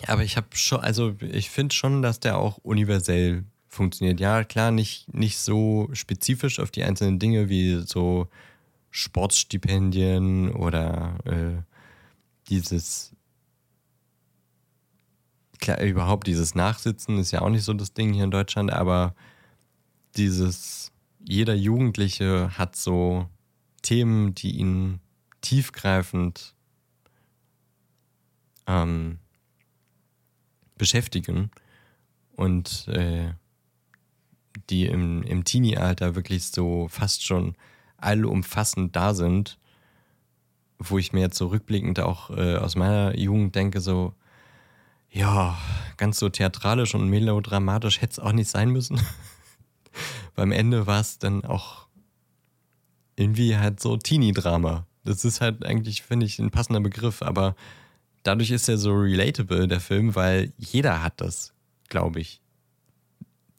[0.00, 4.20] Ja, aber ich habe schon, also ich finde schon, dass der auch universell funktioniert.
[4.20, 8.28] Ja, klar, nicht, nicht so spezifisch auf die einzelnen Dinge wie so
[8.90, 11.62] Sportstipendien oder äh,
[12.48, 13.14] dieses,
[15.58, 19.14] klar, überhaupt dieses Nachsitzen ist ja auch nicht so das Ding hier in Deutschland, aber
[20.16, 23.26] dieses, jeder Jugendliche hat so
[23.80, 25.00] Themen, die ihn
[25.40, 26.54] tiefgreifend
[28.66, 29.18] ähm,
[30.76, 31.50] beschäftigen
[32.36, 33.32] und äh,
[34.70, 37.54] die im, im Teenie-Alter wirklich so fast schon
[37.96, 39.58] allumfassend da sind,
[40.78, 44.14] wo ich mir jetzt so rückblickend auch äh, aus meiner Jugend denke, so,
[45.10, 45.56] ja,
[45.96, 49.00] ganz so theatralisch und melodramatisch hätte es auch nicht sein müssen.
[50.34, 51.86] Beim Ende war es dann auch
[53.16, 54.86] irgendwie halt so Teenie-Drama.
[55.04, 57.54] Das ist halt eigentlich, finde ich, ein passender Begriff, aber
[58.22, 61.52] dadurch ist er so relatable, der Film, weil jeder hat das,
[61.88, 62.40] glaube ich.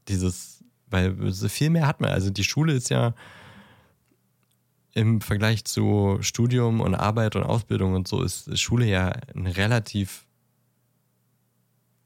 [0.07, 0.52] Dieses,
[0.93, 2.11] weil so viel mehr hat man.
[2.11, 3.13] Also die Schule ist ja
[4.93, 10.25] im Vergleich zu Studium und Arbeit und Ausbildung und so ist Schule ja eine relativ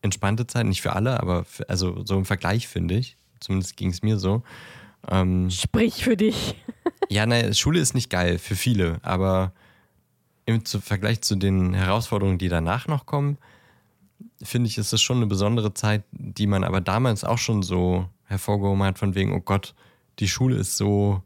[0.02, 3.18] entspannte Zeit, nicht für alle, aber für, also so im Vergleich finde ich.
[3.42, 4.42] Zumindest ging es mir so.
[5.10, 6.56] Ähm, Sprich für dich.
[7.10, 9.52] ja, nein, Schule ist nicht geil für viele, aber
[10.46, 13.38] im Vergleich zu den Herausforderungen, die danach noch kommen,
[14.42, 18.08] finde ich, ist es schon eine besondere Zeit, die man aber damals auch schon so
[18.28, 19.74] hervorgehoben hat, von wegen, oh Gott,
[20.20, 21.22] die Schule ist so,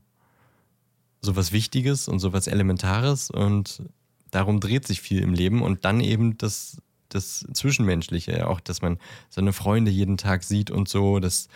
[1.22, 3.84] so was Wichtiges und so was Elementares und
[4.32, 8.98] darum dreht sich viel im Leben und dann eben das, das Zwischenmenschliche, auch, dass man
[9.30, 11.50] seine Freunde jeden Tag sieht und so, dass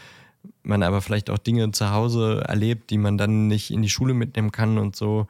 [0.62, 4.14] man aber vielleicht auch Dinge zu Hause erlebt, die man dann nicht in die Schule
[4.14, 5.28] mitnehmen kann und so.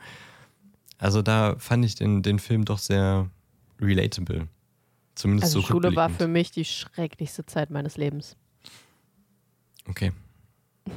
[0.98, 3.30] Also da fand ich den, den Film doch sehr
[3.80, 4.48] relatable.
[5.16, 8.36] Zumindest Also so Schule war für mich die schrecklichste Zeit meines Lebens.
[9.88, 10.12] Okay.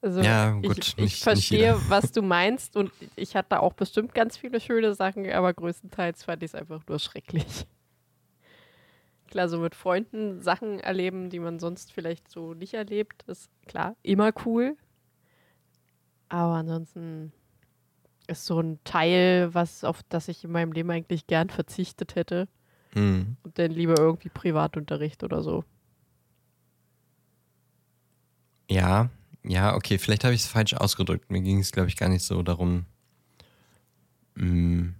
[0.00, 1.80] Also Ja, gut, ich, nicht- ich nicht verstehe, jeder.
[1.88, 6.42] was du meinst und ich hatte auch bestimmt ganz viele schöne Sachen, aber größtenteils fand
[6.42, 7.66] ich es einfach nur schrecklich.
[9.30, 13.96] Klar, so mit Freunden Sachen erleben, die man sonst vielleicht so nicht erlebt, ist klar
[14.02, 14.76] immer cool.
[16.28, 17.32] Aber ansonsten
[18.26, 22.46] ist so ein Teil, was auf das ich in meinem Leben eigentlich gern verzichtet hätte
[22.92, 23.36] Hm.
[23.42, 25.64] und dann lieber irgendwie Privatunterricht oder so.
[28.70, 29.10] Ja,
[29.42, 31.30] ja, okay, vielleicht habe ich es falsch ausgedrückt.
[31.30, 32.86] Mir ging es, glaube ich, gar nicht so darum.
[34.36, 34.94] mm,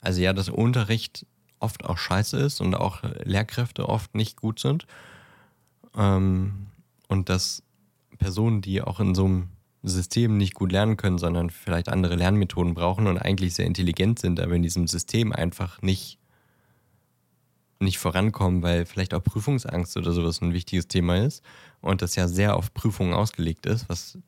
[0.00, 1.26] Also ja, dass Unterricht
[1.60, 4.86] oft auch scheiße ist und auch Lehrkräfte oft nicht gut sind.
[5.96, 6.66] Ähm,
[7.08, 7.62] und dass
[8.18, 9.48] Personen, die auch in so einem
[9.82, 14.40] System nicht gut lernen können, sondern vielleicht andere Lernmethoden brauchen und eigentlich sehr intelligent sind,
[14.40, 16.18] aber in diesem System einfach nicht,
[17.80, 21.42] nicht vorankommen, weil vielleicht auch Prüfungsangst oder sowas ein wichtiges Thema ist
[21.82, 24.18] und das ja sehr auf Prüfungen ausgelegt ist, was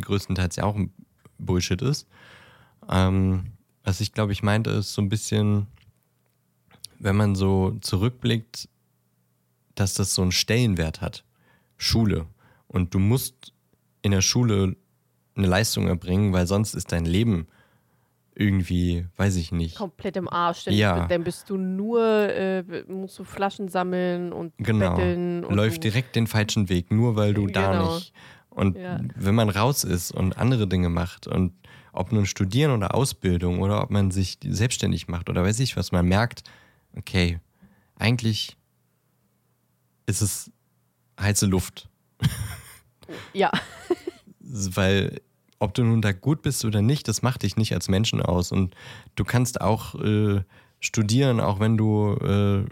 [0.00, 0.92] größtenteils ja auch ein
[1.38, 2.06] Bullshit ist.
[2.88, 3.52] Ähm,
[3.84, 5.66] was ich glaube ich meinte, ist so ein bisschen,
[6.98, 8.68] wenn man so zurückblickt,
[9.74, 11.24] dass das so einen Stellenwert hat.
[11.76, 12.26] Schule.
[12.68, 13.52] Und du musst
[14.02, 14.76] in der Schule
[15.34, 17.48] eine Leistung erbringen, weil sonst ist dein Leben
[18.34, 19.76] irgendwie, weiß ich nicht.
[19.76, 20.64] Komplett im Arsch.
[20.64, 21.06] Dann, Ja.
[21.06, 24.96] dann bist du nur, äh, musst du Flaschen sammeln und Genau.
[24.96, 25.44] betteln.
[25.44, 27.94] Und Läuft direkt den falschen Weg, nur weil du da Genau.
[27.96, 28.12] nicht.
[28.50, 29.00] Und Ja.
[29.16, 31.52] wenn man raus ist und andere Dinge macht und
[31.92, 35.92] ob nun Studieren oder Ausbildung oder ob man sich selbstständig macht oder weiß ich was,
[35.92, 36.42] man merkt,
[36.96, 37.40] okay,
[37.96, 38.56] eigentlich
[40.06, 40.50] ist es
[41.20, 41.88] heiße Luft.
[43.32, 43.50] Ja,
[44.40, 45.20] weil
[45.60, 48.50] ob du nun da gut bist oder nicht, das macht dich nicht als Menschen aus.
[48.50, 48.74] Und
[49.14, 50.40] du kannst auch äh,
[50.80, 52.64] studieren, auch wenn du äh,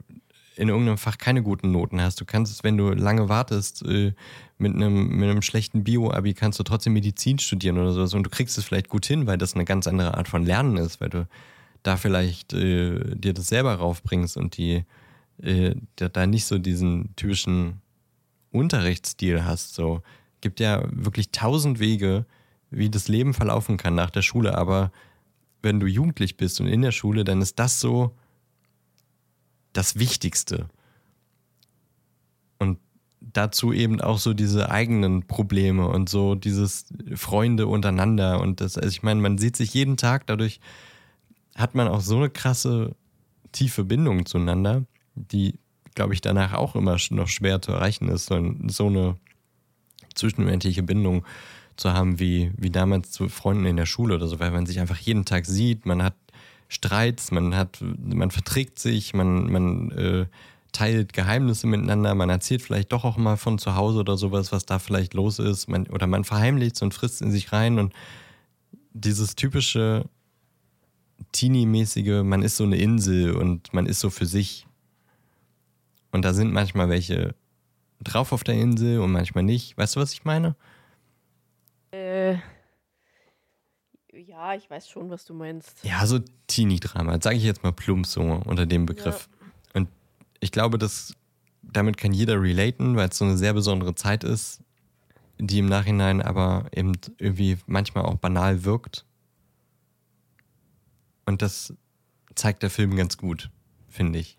[0.56, 2.20] in irgendeinem Fach keine guten Noten hast.
[2.20, 4.12] Du kannst, wenn du lange wartest, äh,
[4.56, 8.14] mit einem, mit einem schlechten Bio-Abi kannst du trotzdem Medizin studieren oder sowas.
[8.14, 10.78] Und du kriegst es vielleicht gut hin, weil das eine ganz andere Art von Lernen
[10.78, 11.28] ist, weil du
[11.82, 14.84] da vielleicht äh, dir das selber raufbringst und die
[15.42, 17.82] äh, da nicht so diesen typischen
[18.50, 19.74] Unterrichtsstil hast.
[19.74, 20.02] So
[20.40, 22.26] gibt ja wirklich tausend Wege,
[22.70, 24.56] wie das Leben verlaufen kann nach der Schule.
[24.56, 24.92] Aber
[25.62, 28.14] wenn du jugendlich bist und in der Schule, dann ist das so
[29.72, 30.68] das Wichtigste.
[32.58, 32.78] Und
[33.20, 38.88] dazu eben auch so diese eigenen Probleme und so dieses Freunde untereinander und das, also
[38.88, 40.60] ich meine, man sieht sich jeden Tag, dadurch
[41.54, 42.94] hat man auch so eine krasse,
[43.52, 45.58] tiefe Bindung zueinander, die,
[45.94, 48.34] glaube ich, danach auch immer noch schwer zu erreichen ist, so,
[48.86, 49.16] eine
[50.14, 51.24] zwischenmenschliche Bindung
[51.78, 54.80] zu haben, wie, wie damals zu Freunden in der Schule oder so, weil man sich
[54.80, 56.14] einfach jeden Tag sieht, man hat
[56.68, 60.26] Streits, man hat, man verträgt sich, man, man äh,
[60.72, 64.66] teilt Geheimnisse miteinander, man erzählt vielleicht doch auch mal von zu Hause oder sowas, was
[64.66, 67.94] da vielleicht los ist, man, oder man verheimlicht und frisst in sich rein und
[68.92, 70.04] dieses typische
[71.32, 74.66] Teenie-mäßige, man ist so eine Insel und man ist so für sich.
[76.10, 77.34] Und da sind manchmal welche
[78.02, 79.76] drauf auf der Insel und manchmal nicht.
[79.76, 80.54] Weißt du, was ich meine?
[81.90, 82.36] Äh,
[84.38, 85.82] ja, ich weiß schon, was du meinst.
[85.82, 89.28] Ja, so Teenie-Drama, sage ich jetzt mal plump so unter dem Begriff.
[89.30, 89.80] Ja.
[89.80, 89.88] Und
[90.38, 91.14] ich glaube, dass
[91.62, 94.62] damit kann jeder relaten, weil es so eine sehr besondere Zeit ist,
[95.38, 99.04] die im Nachhinein aber eben irgendwie manchmal auch banal wirkt.
[101.26, 101.74] Und das
[102.34, 103.50] zeigt der Film ganz gut,
[103.88, 104.36] finde ich.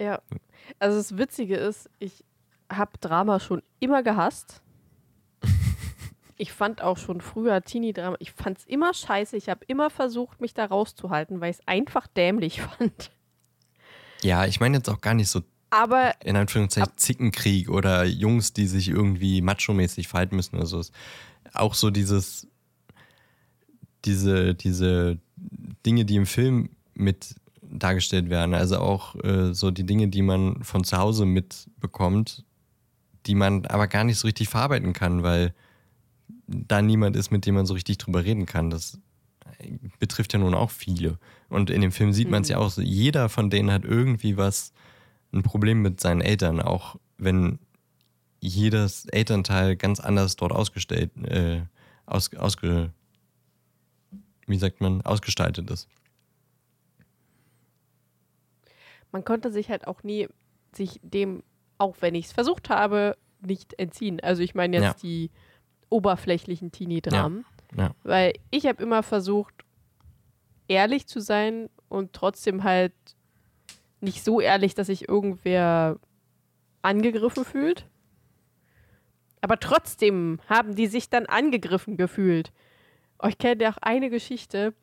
[0.00, 0.20] Ja.
[0.78, 2.24] Also das Witzige ist, ich
[2.68, 4.61] habe Drama schon immer gehasst.
[6.42, 9.36] Ich fand auch schon früher Teenie-Drama, ich fand es immer scheiße.
[9.36, 13.12] Ich habe immer versucht, mich da rauszuhalten, weil ich es einfach dämlich fand.
[14.22, 18.66] Ja, ich meine jetzt auch gar nicht so aber in Anführungszeichen Zickenkrieg oder Jungs, die
[18.66, 20.82] sich irgendwie macho-mäßig verhalten müssen oder so.
[21.54, 22.48] Auch so dieses,
[24.04, 25.18] diese, diese
[25.86, 30.62] Dinge, die im Film mit dargestellt werden, also auch äh, so die Dinge, die man
[30.62, 32.44] von zu Hause mitbekommt,
[33.26, 35.54] die man aber gar nicht so richtig verarbeiten kann, weil
[36.52, 38.70] da niemand ist, mit dem man so richtig drüber reden kann.
[38.70, 38.98] Das
[39.98, 41.18] betrifft ja nun auch viele.
[41.48, 42.64] Und in dem Film sieht man es ja mhm.
[42.64, 44.72] auch, jeder von denen hat irgendwie was,
[45.32, 47.58] ein Problem mit seinen Eltern, auch wenn
[48.40, 51.62] jedes Elternteil ganz anders dort ausgestellt, äh,
[52.06, 52.92] aus, ausge,
[54.46, 55.88] wie sagt man, ausgestaltet ist.
[59.10, 60.28] Man konnte sich halt auch nie
[60.74, 61.42] sich dem
[61.82, 64.20] auch wenn ich es versucht habe, nicht entziehen.
[64.20, 65.08] Also ich meine jetzt ja.
[65.08, 65.30] die
[65.92, 67.44] oberflächlichen Teenie-Dramen.
[67.76, 67.84] Ja.
[67.84, 67.94] Ja.
[68.02, 69.54] Weil ich habe immer versucht,
[70.68, 72.92] ehrlich zu sein und trotzdem halt
[74.00, 75.98] nicht so ehrlich, dass sich irgendwer
[76.82, 77.86] angegriffen fühlt.
[79.40, 82.52] Aber trotzdem haben die sich dann angegriffen gefühlt.
[83.18, 84.74] Oh, ich kenne ja auch eine Geschichte,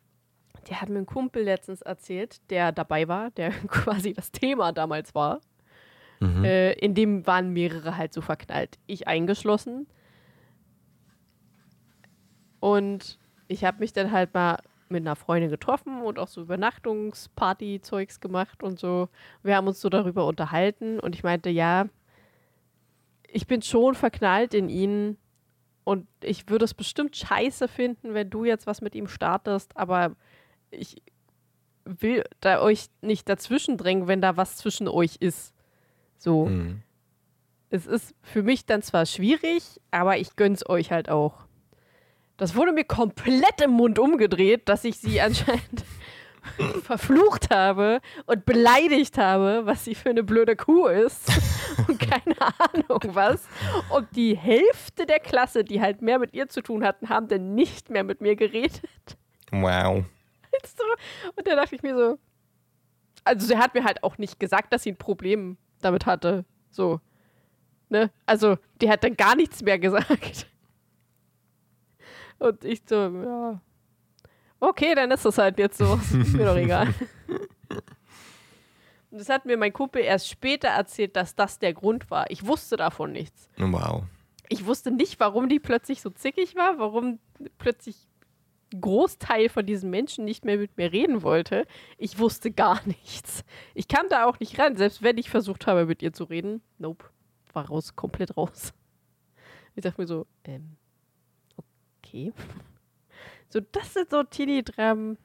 [0.67, 5.15] die hat mir ein Kumpel letztens erzählt, der dabei war, der quasi das Thema damals
[5.15, 5.41] war.
[6.19, 6.43] Mhm.
[6.43, 8.77] Äh, in dem waren mehrere halt so verknallt.
[8.87, 9.87] Ich eingeschlossen.
[12.59, 18.19] Und ich habe mich dann halt mal mit einer Freundin getroffen und auch so Übernachtungsparty-Zeugs
[18.19, 19.09] gemacht und so.
[19.43, 21.87] Wir haben uns so darüber unterhalten und ich meinte, ja,
[23.27, 25.17] ich bin schon verknallt in ihn
[25.83, 30.15] und ich würde es bestimmt scheiße finden, wenn du jetzt was mit ihm startest, aber
[30.71, 31.01] ich
[31.85, 35.53] will da euch nicht dazwischen drängen, wenn da was zwischen euch ist.
[36.17, 36.45] So.
[36.45, 36.81] Mhm.
[37.71, 41.45] Es ist für mich dann zwar schwierig, aber ich gönn's euch halt auch.
[42.39, 45.83] Das wurde mir komplett im Mund umgedreht, dass ich sie anscheinend
[46.83, 51.29] verflucht habe und beleidigt habe, was sie für eine blöde Kuh ist
[51.87, 53.45] und keine Ahnung was.
[53.89, 57.55] Und die Hälfte der Klasse, die halt mehr mit ihr zu tun hatten, haben dann
[57.55, 58.81] nicht mehr mit mir geredet.
[59.51, 60.05] Wow.
[61.35, 62.17] Und da dachte ich mir so,
[63.25, 66.45] also sie hat mir halt auch nicht gesagt, dass sie ein Problem damit hatte.
[66.71, 67.01] So.
[67.89, 68.11] Ne?
[68.25, 70.47] Also, die hat dann gar nichts mehr gesagt.
[72.39, 73.61] Und ich so, ja.
[74.59, 75.95] Okay, dann ist das halt jetzt so.
[76.19, 76.93] Ist mir doch egal.
[79.11, 82.29] Und das hat mir mein Kumpel erst später erzählt, dass das der Grund war.
[82.29, 83.49] Ich wusste davon nichts.
[83.57, 84.03] Wow.
[84.49, 87.19] Ich wusste nicht, warum die plötzlich so zickig war, warum
[87.57, 88.07] plötzlich
[88.79, 91.65] Großteil von diesen Menschen nicht mehr mit mir reden wollte.
[91.97, 93.43] Ich wusste gar nichts.
[93.73, 96.61] Ich kam da auch nicht ran, selbst wenn ich versucht habe, mit ihr zu reden.
[96.77, 97.05] Nope.
[97.53, 98.73] War raus, komplett raus.
[99.75, 100.77] Ich dachte mir so, ähm,
[102.09, 102.33] okay.
[103.49, 105.17] So, das sind so Teenie-Dramen,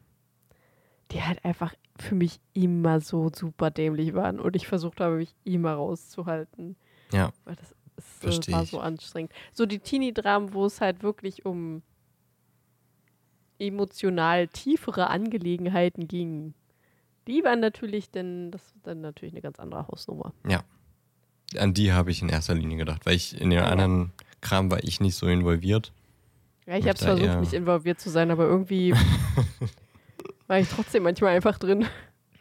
[1.10, 5.34] die halt einfach für mich immer so super dämlich waren und ich versucht habe, mich
[5.44, 6.76] immer rauszuhalten.
[7.12, 7.32] Ja.
[7.44, 7.74] Weil das
[8.22, 9.32] ist, war so anstrengend.
[9.52, 11.82] So die Teenie-Dramen, wo es halt wirklich um
[13.58, 16.54] emotional tiefere Angelegenheiten ging,
[17.26, 20.32] die waren natürlich dann, das ist dann natürlich eine ganz andere Hausnummer.
[20.48, 20.64] Ja.
[21.56, 24.82] An die habe ich in erster Linie gedacht, weil ich in den anderen Kram war
[24.82, 25.92] ich nicht so involviert.
[26.66, 28.94] Ja, ich habe da versucht, nicht involviert zu sein, aber irgendwie
[30.46, 31.86] war ich trotzdem manchmal einfach drin.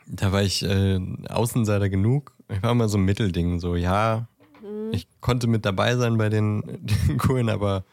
[0.08, 1.00] Da war ich äh,
[1.30, 2.34] Außenseiter genug.
[2.50, 4.28] Ich war immer so ein Mittelding, so ja,
[4.62, 4.92] Mhm.
[4.94, 6.62] ich konnte mit dabei sein bei den,
[7.08, 7.84] den Coolen, aber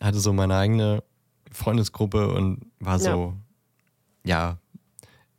[0.00, 1.02] hatte so meine eigene
[1.50, 3.32] Freundesgruppe und war so,
[4.24, 4.58] ja,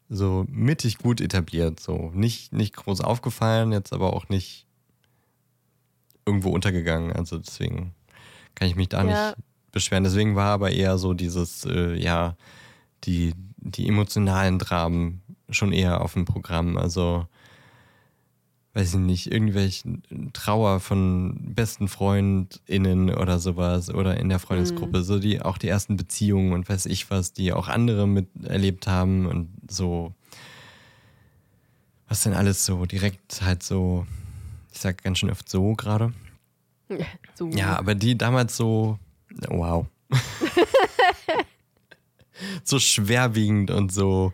[0.09, 1.80] so mittig gut etabliert.
[1.80, 4.65] So nicht, nicht groß aufgefallen, jetzt aber auch nicht
[6.26, 7.11] irgendwo untergegangen.
[7.11, 7.93] Also deswegen
[8.55, 9.30] kann ich mich da Ja.
[9.30, 9.36] nicht
[9.78, 10.03] beschweren.
[10.03, 12.36] Deswegen war aber eher so dieses, äh, ja,
[13.03, 16.78] die, die emotionalen Dramen schon eher auf dem Programm.
[16.78, 17.28] Also
[18.78, 19.97] weiß ich nicht, irgendwelche
[20.34, 25.97] Trauer von besten FreundInnen oder sowas oder in der Freundesgruppe, so die auch die ersten
[25.97, 30.13] Beziehungen und weiß ich was, die auch andere miterlebt haben und so,
[32.07, 34.05] was denn alles so direkt halt so,
[34.71, 36.13] ich sag ganz schön oft so gerade.
[37.36, 37.49] So.
[37.49, 38.97] Ja, aber die damals so,
[39.49, 39.85] wow.
[42.63, 44.33] so schwerwiegend und so,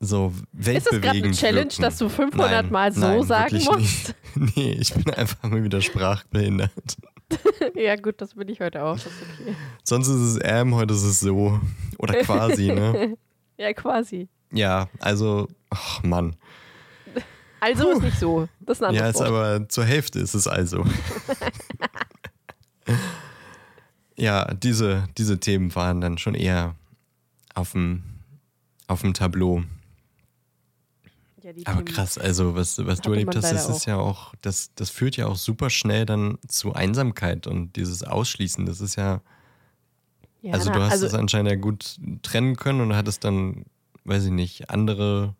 [0.00, 0.84] so Ist weltbewegend.
[0.92, 1.82] das gerade eine Challenge, wirken.
[1.82, 3.76] dass du 500 Nein, Mal so nein, sagen musst?
[3.78, 4.14] Nicht.
[4.56, 6.70] Nee, ich bin einfach mal wieder sprachbehindert.
[7.74, 8.96] ja, gut, das bin ich heute auch.
[8.96, 9.56] Ist okay.
[9.82, 11.58] Sonst ist es ähm, heute ist es so.
[11.98, 13.16] Oder quasi, ne?
[13.56, 14.28] Ja, quasi.
[14.52, 16.36] Ja, also, ach Mann.
[17.60, 18.46] Also ist nicht so.
[18.60, 19.28] Das ist ein Ja, anderes ist Wort.
[19.30, 20.84] aber zur Hälfte ist es also.
[24.16, 26.74] Ja, diese, diese Themen waren dann schon eher
[27.54, 28.02] auf dem,
[28.86, 29.62] auf dem Tableau.
[31.42, 34.34] Ja, die Aber Themen- krass, also was, was du erlebt hast, das ist ja auch,
[34.42, 38.66] das, das führt ja auch super schnell dann zu Einsamkeit und dieses Ausschließen.
[38.66, 39.20] Das ist ja,
[40.42, 43.64] Ja, also na, du hast also, es anscheinend ja gut trennen können und hattest dann,
[44.04, 45.34] weiß ich nicht, andere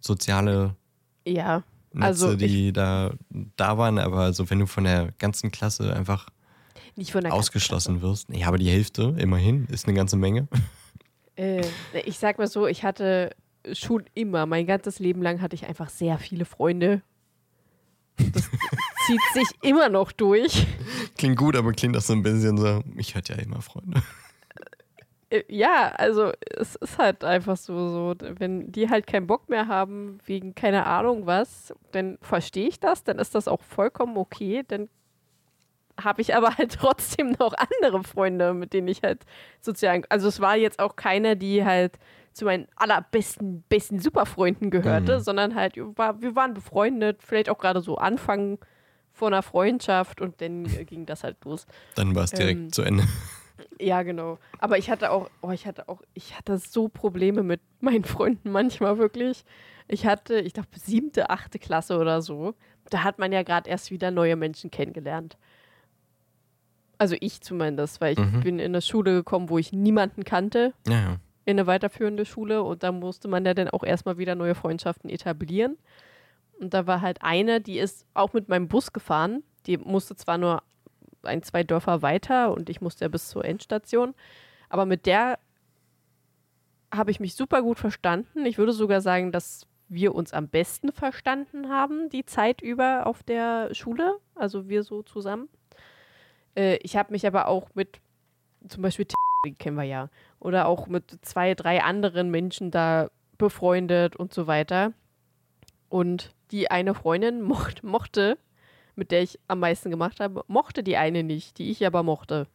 [0.00, 0.76] soziale
[1.26, 3.12] Ja, Netze, Also die da,
[3.56, 6.28] da waren, aber so wenn du von der ganzen Klasse einfach
[6.96, 10.48] nicht von der ausgeschlossen wirst, ja, aber die Hälfte immerhin ist eine ganze Menge.
[11.36, 11.62] Äh,
[12.04, 13.34] ich sag mal so, ich hatte
[13.72, 17.02] schon immer, mein ganzes Leben lang hatte ich einfach sehr viele Freunde.
[18.16, 18.50] Das
[19.06, 20.66] zieht sich immer noch durch.
[21.16, 24.02] Klingt gut, aber klingt auch so ein bisschen so, ich hatte ja immer Freunde.
[25.30, 29.68] Äh, ja, also es ist halt einfach so, so, wenn die halt keinen Bock mehr
[29.68, 34.62] haben wegen keine Ahnung was, dann verstehe ich das, dann ist das auch vollkommen okay,
[34.68, 34.88] dann
[36.04, 39.24] habe ich aber halt trotzdem noch andere Freunde, mit denen ich halt
[39.60, 41.98] sozial, also es war jetzt auch keiner, die halt
[42.32, 45.22] zu meinen allerbesten, besten Superfreunden gehörte, Mhm.
[45.22, 48.58] sondern halt, war, wir waren befreundet, vielleicht auch gerade so Anfang
[49.12, 51.66] von einer Freundschaft und dann ging das halt los.
[51.94, 53.04] Dann war es direkt Ähm, zu Ende.
[53.78, 54.38] Ja, genau.
[54.58, 58.50] Aber ich hatte auch, oh, ich hatte auch, ich hatte so Probleme mit meinen Freunden
[58.50, 59.44] manchmal wirklich.
[59.88, 62.54] Ich hatte, ich glaube, siebte, achte Klasse oder so.
[62.90, 65.36] Da hat man ja gerade erst wieder neue Menschen kennengelernt.
[67.02, 68.40] Also ich zumindest, weil ich Mhm.
[68.42, 71.16] bin in eine Schule gekommen, wo ich niemanden kannte, Ja, ja.
[71.46, 72.62] in eine weiterführende Schule.
[72.62, 75.76] Und da musste man ja dann auch erstmal wieder neue Freundschaften etablieren.
[76.60, 79.42] Und da war halt eine, die ist auch mit meinem Bus gefahren.
[79.66, 80.62] Die musste zwar nur
[81.24, 84.14] ein, zwei Dörfer weiter und ich musste ja bis zur Endstation.
[84.68, 85.40] Aber mit der
[86.94, 88.46] habe ich mich super gut verstanden.
[88.46, 93.24] Ich würde sogar sagen, dass wir uns am besten verstanden haben, die Zeit über auf
[93.24, 94.18] der Schule.
[94.36, 95.48] Also wir so zusammen.
[96.56, 98.00] Äh, ich habe mich aber auch mit
[98.68, 99.06] zum Beispiel,
[99.46, 100.08] die kennen wir ja,
[100.38, 104.92] oder auch mit zwei, drei anderen Menschen da befreundet und so weiter.
[105.88, 108.38] Und die eine Freundin mocht, mochte,
[108.94, 112.46] mit der ich am meisten gemacht habe, mochte die eine nicht, die ich aber mochte.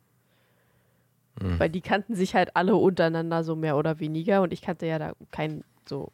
[1.39, 1.59] Hm.
[1.59, 4.99] Weil die kannten sich halt alle untereinander so mehr oder weniger und ich kannte ja
[4.99, 6.11] da keinen so.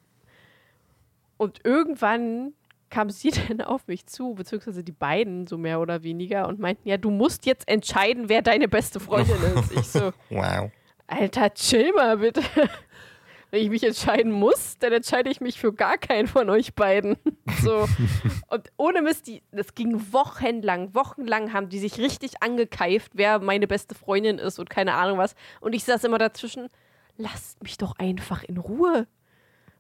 [1.38, 2.53] Und irgendwann
[2.94, 6.88] kam sie dann auf mich zu, beziehungsweise die beiden so mehr oder weniger und meinten,
[6.88, 9.72] ja, du musst jetzt entscheiden, wer deine beste Freundin ist.
[9.72, 10.72] Ich so, Wow.
[11.07, 12.41] Alter, chill mal bitte.
[13.52, 17.18] Wenn ich mich entscheiden muss, dann entscheide ich mich für gar keinen von euch beiden.
[17.61, 17.88] So.
[18.49, 23.68] Und ohne Mist, die, das ging wochenlang, wochenlang haben die sich richtig angekeift, wer meine
[23.68, 25.36] beste Freundin ist und keine Ahnung was.
[25.61, 26.68] Und ich saß immer dazwischen,
[27.18, 29.06] lasst mich doch einfach in Ruhe.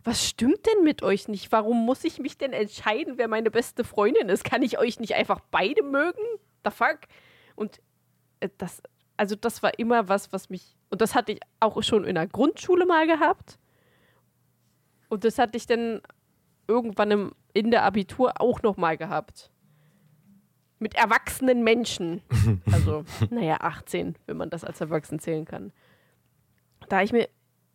[0.03, 1.51] Was stimmt denn mit euch nicht?
[1.51, 4.43] Warum muss ich mich denn entscheiden, wer meine beste Freundin ist?
[4.43, 6.21] Kann ich euch nicht einfach beide mögen?
[6.65, 6.99] The fuck?
[7.55, 7.81] Und
[8.41, 8.81] äh, das,
[9.15, 12.27] also das war immer was, was mich, und das hatte ich auch schon in der
[12.27, 13.57] Grundschule mal gehabt.
[15.07, 16.01] Und das hatte ich dann
[16.67, 19.51] irgendwann im, in der Abitur auch noch mal gehabt.
[20.79, 22.21] Mit erwachsenen Menschen.
[22.71, 25.71] Also, naja, 18, wenn man das als erwachsen zählen kann.
[26.89, 27.29] da habe ich mir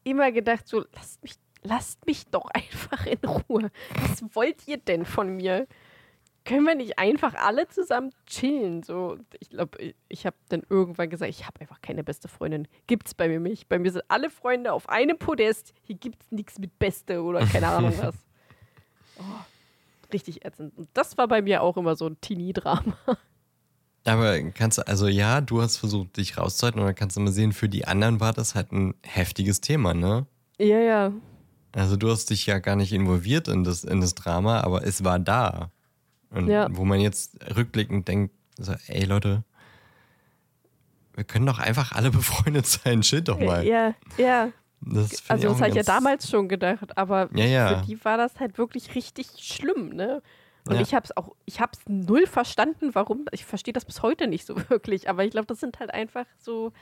[0.04, 1.36] immer gedacht, so, lasst mich,
[1.68, 3.70] lasst mich doch einfach in Ruhe.
[4.00, 5.66] Was wollt ihr denn von mir?
[6.44, 8.82] Können wir nicht einfach alle zusammen chillen?
[8.82, 12.66] So, ich glaube, ich habe dann irgendwann gesagt, ich habe einfach keine beste Freundin.
[12.86, 13.68] Gibt's bei mir nicht.
[13.68, 15.74] Bei mir sind alle Freunde auf einem Podest.
[15.82, 18.14] Hier gibt's nichts mit Beste oder keine Ahnung was.
[19.18, 19.22] Oh,
[20.12, 20.72] richtig ätzend.
[20.78, 22.96] Und das war bei mir auch immer so ein Teenie-Drama.
[24.04, 27.52] Aber kannst du, also ja, du hast versucht, dich rauszuhalten, oder kannst du mal sehen,
[27.52, 30.24] für die anderen war das halt ein heftiges Thema, ne?
[30.58, 31.12] Ja, ja.
[31.72, 35.04] Also du hast dich ja gar nicht involviert in das, in das Drama, aber es
[35.04, 35.70] war da.
[36.30, 36.68] Und Ja.
[36.70, 39.44] wo man jetzt rückblickend denkt, so, ey Leute,
[41.14, 43.64] wir können doch einfach alle befreundet sein, chill doch mal.
[43.66, 44.50] Ja, ja.
[44.80, 47.68] Das Also das habe ich ja damals schon gedacht, aber Ja, ja.
[47.80, 50.22] für die war das halt wirklich richtig schlimm, ne?
[50.66, 50.80] Und Ja.
[50.82, 53.24] ich habe es auch, ich habe es null verstanden, warum.
[53.32, 56.26] Ich verstehe das bis heute nicht so wirklich, aber ich glaube, das sind halt einfach
[56.38, 56.72] so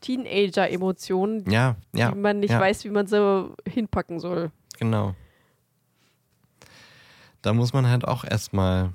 [0.00, 2.10] Teenager-Emotionen, Ja, ja.
[2.10, 2.60] die man nicht ja.
[2.60, 4.50] weiß, wie man so hinpacken soll.
[4.78, 5.14] Genau.
[7.42, 8.92] Da muss man halt auch erstmal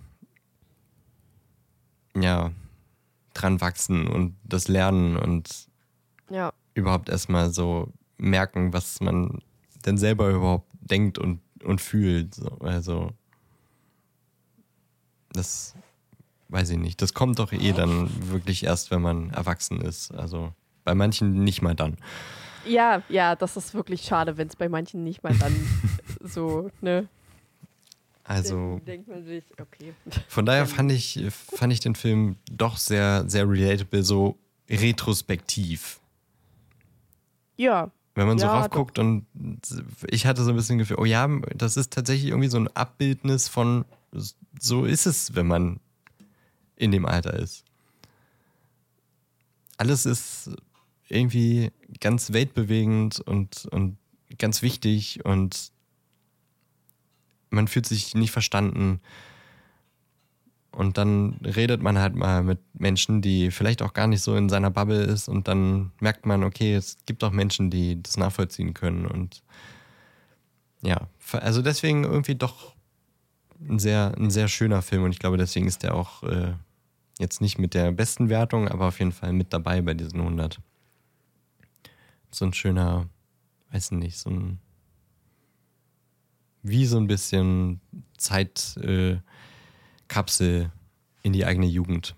[2.15, 2.51] ja
[3.34, 5.67] dran wachsen und das lernen und
[6.30, 9.39] Ja, überhaupt erstmal so merken, was man
[9.85, 12.35] denn selber überhaupt denkt und, und fühlt.
[12.35, 13.11] So, also
[15.31, 15.75] das
[16.49, 17.01] weiß ich nicht.
[17.01, 20.11] Das kommt doch eh dann wirklich erst, wenn man erwachsen ist.
[20.13, 20.53] Also
[20.84, 21.97] bei manchen nicht mal dann.
[22.65, 25.53] ja, ja, das ist wirklich schade, wenn es bei manchen nicht mal dann
[26.23, 27.07] so, ne?
[28.26, 29.93] Also denkt man sich, okay.
[30.30, 34.38] Von daher fand ich, fand ich den Film doch sehr, sehr relatable, so
[34.69, 35.99] retrospektiv.
[37.57, 39.26] Ja, Wenn man so Ja, raufguckt und
[40.07, 43.49] ich hatte so ein bisschen Gefühl, oh ja, das ist tatsächlich irgendwie so ein Abbildnis
[43.49, 43.84] von,
[44.60, 45.80] so ist es, wenn man
[46.77, 47.65] in dem Alter ist.
[49.77, 50.51] Alles ist
[51.14, 53.98] irgendwie ganz weltbewegend und, und
[54.38, 55.72] ganz wichtig und
[57.49, 58.99] man fühlt sich nicht verstanden.
[60.72, 64.49] Und dann redet man halt mal mit Menschen, die vielleicht auch gar nicht so in
[64.49, 68.73] seiner Bubble ist und dann merkt man, okay, es gibt auch Menschen, die das nachvollziehen
[68.73, 69.44] können und
[70.81, 72.73] ja, also deswegen irgendwie doch
[73.69, 76.53] ein sehr, ein sehr schöner Film und ich glaube, deswegen ist der auch äh,
[77.19, 80.60] jetzt nicht mit der besten Wertung, aber auf jeden Fall mit dabei bei diesen 100.
[82.34, 83.07] So ein schöner,
[83.72, 84.60] weiß nicht, so ein
[86.64, 87.81] wie so ein bisschen
[88.18, 89.22] Zeitkapsel
[90.61, 90.69] äh,
[91.22, 92.15] in die eigene Jugend.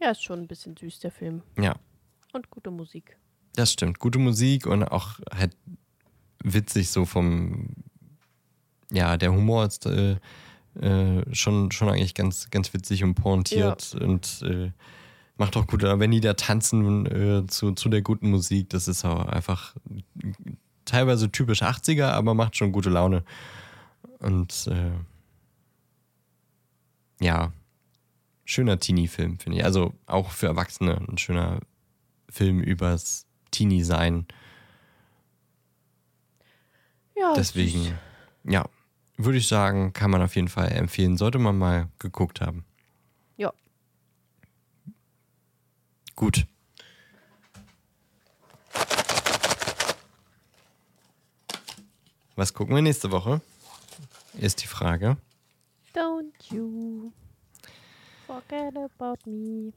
[0.00, 1.42] ja, ist schon ein bisschen süß, der Film.
[1.58, 1.74] Ja,
[2.32, 3.16] Und gute Musik.
[3.54, 3.98] das stimmt.
[3.98, 5.56] Gute Musik und auch halt
[6.44, 7.70] witzig so vom,
[8.92, 10.16] ja, der Humor ist äh,
[10.80, 14.70] äh, schon, schon eigentlich ganz, ganz witzig und pointiert und äh,
[15.36, 15.82] macht auch gut.
[15.82, 19.74] Wenn die da tanzen äh, zu, zu der guten Musik, das ist auch einfach
[20.84, 23.24] teilweise typisch 80er, aber macht schon gute Laune.
[24.18, 24.92] Und äh,
[27.24, 27.52] ja,
[28.44, 29.64] schöner Teenie-Film, finde ich.
[29.64, 31.60] Also auch für Erwachsene ein schöner
[32.30, 34.26] Film übers Teenie-Sein.
[37.16, 37.98] Ja, Deswegen,
[38.44, 38.66] ja,
[39.16, 41.16] würde ich sagen, kann man auf jeden Fall empfehlen.
[41.16, 42.64] Sollte man mal geguckt haben.
[43.36, 43.52] Ja.
[46.16, 46.46] Gut.
[52.36, 53.42] Was gucken wir nächste Woche?
[54.38, 55.18] Ist die Frage.
[55.94, 57.12] Don't you
[58.26, 59.74] forget about me.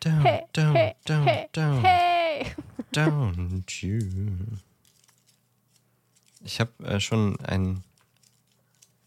[0.00, 2.54] Don't, Hey, don't, hey, don't, hey, don't, hey.
[2.92, 3.98] don't you.
[6.44, 7.82] Ich habe äh, schon einen,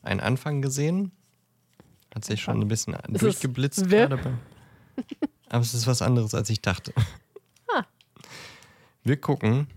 [0.02, 1.14] einen Anfang gesehen.
[2.14, 4.38] Hat sich schon ein bisschen durchgeblitzt gerade.
[5.50, 6.94] Aber es ist was anderes, als ich dachte.
[7.74, 7.84] Ah.
[9.04, 9.68] Wir gucken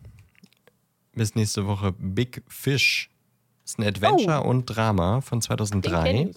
[1.14, 3.10] bis nächste Woche Big Fish.
[3.62, 6.02] Das ist ein Adventure und Drama von Den 2003.
[6.02, 6.36] kenn ich.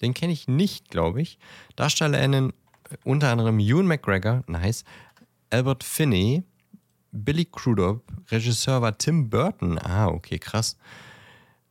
[0.00, 1.38] Den kenne ich nicht, glaube ich.
[1.76, 2.52] DarstellerInnen
[3.04, 4.84] unter anderem Ewan McGregor, nice,
[5.50, 6.42] Albert Finney,
[7.12, 9.78] Billy Crudup, Regisseur war Tim Burton.
[9.78, 10.76] Ah, okay, krass.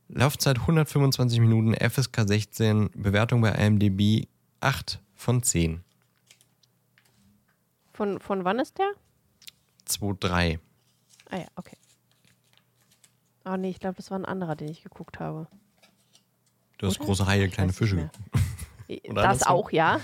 [0.08, 4.26] Laufzeit 125 Minuten, FSK 16, Bewertung bei IMDb
[4.60, 5.82] 8 von 10.
[7.92, 8.92] Von, von wann ist der?
[9.84, 10.58] 2, 3.
[11.30, 11.76] Ah ja, okay.
[13.44, 15.48] Oh nee, ich glaube, das war ein anderer, den ich geguckt habe.
[16.78, 17.06] Du hast Oder?
[17.06, 17.96] große Haie, kleine Fische.
[17.96, 18.18] geguckt.
[19.14, 20.00] Das auch, ja.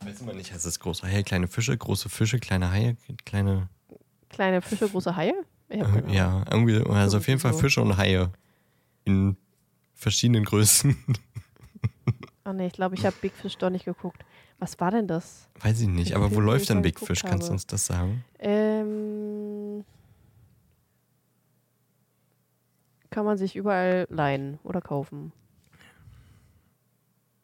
[0.00, 2.96] Weiß man nicht, heißt das große Haie, kleine Fische, große Fische, kleine Haie,
[3.26, 3.68] kleine.
[4.30, 5.34] Kleine Fische, große Haie?
[5.70, 6.08] Ahnung.
[6.08, 7.52] Ja, irgendwie, also auf jeden Fall.
[7.52, 8.32] Fische und Haie.
[9.04, 9.36] In
[9.94, 10.96] verschiedenen Größen.
[12.46, 14.24] Oh nee, ich glaube, ich habe Big Fish doch nicht geguckt.
[14.60, 15.48] Was war denn das?
[15.60, 17.22] Weiß ich nicht, aber wo läuft dann mal Big Fish?
[17.22, 18.24] Kannst du uns das sagen?
[18.40, 19.84] Ähm,
[23.10, 25.32] kann man sich überall leihen oder kaufen.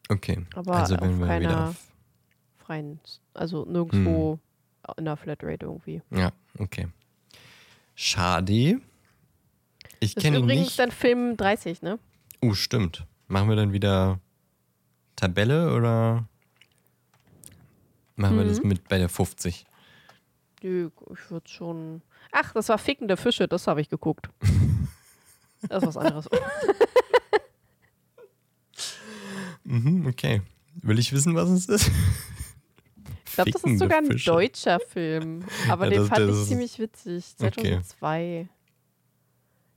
[0.09, 0.45] Okay.
[0.55, 1.87] Aber also wenn auf wir wieder auf.
[2.57, 2.99] freien,
[3.33, 4.39] also nirgendwo
[4.85, 4.93] Hm.
[4.97, 6.01] in der Flatrate irgendwie.
[6.11, 6.87] Ja, okay.
[7.95, 8.81] Schade.
[9.99, 10.79] Ich kenne ihn übrigens nicht.
[10.79, 11.97] dann Film 30, ne?
[12.41, 13.05] Oh, stimmt.
[13.27, 14.19] Machen wir dann wieder
[15.15, 16.27] Tabelle oder
[18.15, 18.69] machen wir das Mhm.
[18.69, 19.65] mit bei der 50?
[20.63, 22.01] Nö, ich würde schon.
[22.31, 24.29] Ach, das war Fickende Fische, das habe ich geguckt.
[25.67, 26.29] Das ist was anderes.
[29.63, 30.41] Mhm, okay.
[30.83, 31.89] Will ich wissen, was es ist?
[33.25, 35.43] Ich glaube, das ist sogar ein deutscher Film.
[35.69, 37.25] Aber Ja, den das- fand das ich ziemlich witzig.
[37.39, 37.81] Okay.
[37.81, 38.49] 2002.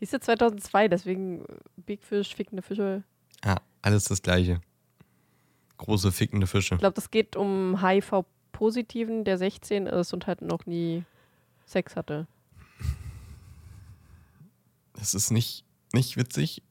[0.01, 1.45] Hieß ja 2002, deswegen
[1.77, 3.03] Big Fish, Fickende Fische.
[3.43, 4.61] Ah, alles das gleiche.
[5.79, 6.75] Große fickende Fische.
[6.75, 11.05] Ich glaube, das geht um HIV-Positiven, der 16 ist und halt noch nie
[11.67, 12.27] Sex hatte.
[14.95, 16.63] Das ist nicht, nicht witzig,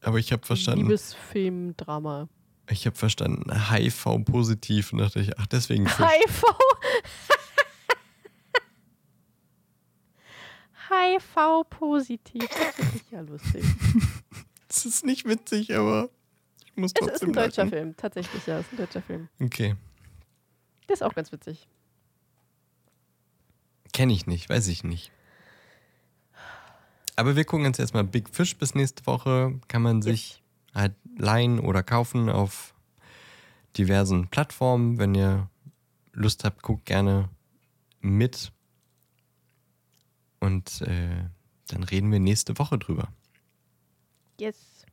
[0.00, 0.86] aber ich habe verstanden.
[0.86, 2.28] Liebesfilm, Drama.
[2.70, 4.92] Ich habe verstanden, HIV-positiv.
[4.92, 6.04] Und dachte ich, ach, deswegen Fisch.
[6.04, 6.44] HIV.
[10.88, 12.48] HIV-positiv.
[12.48, 13.64] Das finde ich ja lustig.
[14.68, 16.10] Das ist nicht witzig, aber
[16.76, 17.70] muss Es ist ein deutscher lachen.
[17.70, 19.28] Film, tatsächlich, ja, es ist ein deutscher Film.
[19.40, 19.76] Okay.
[20.88, 21.66] Der ist auch ganz witzig.
[23.92, 25.10] Kenne ich nicht, weiß ich nicht.
[27.16, 29.58] Aber wir gucken uns erstmal Big Fish bis nächste Woche.
[29.68, 30.42] Kann man sich
[30.74, 32.74] halt leihen oder kaufen auf
[33.78, 34.98] diversen Plattformen.
[34.98, 35.48] Wenn ihr
[36.12, 37.30] Lust habt, guckt gerne
[38.00, 38.52] mit.
[40.40, 41.24] Und äh,
[41.68, 43.08] dann reden wir nächste Woche drüber.
[44.38, 44.84] Yes.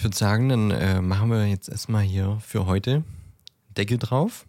[0.00, 3.04] Ich würde sagen, dann äh, machen wir jetzt erstmal hier für heute
[3.76, 4.46] Deckel drauf.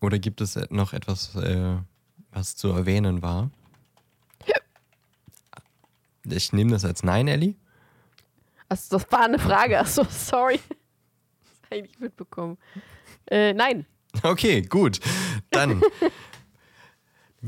[0.00, 1.76] Oder gibt es noch etwas, äh,
[2.30, 3.50] was zu erwähnen war?
[6.24, 7.56] Ich nehme das als Nein, Ellie.
[8.70, 9.78] Also, das war eine Frage.
[9.78, 10.58] Achso, sorry.
[11.60, 12.56] Das habe ich nicht mitbekommen.
[13.26, 13.84] Äh, nein.
[14.22, 15.00] Okay, gut.
[15.50, 15.82] Dann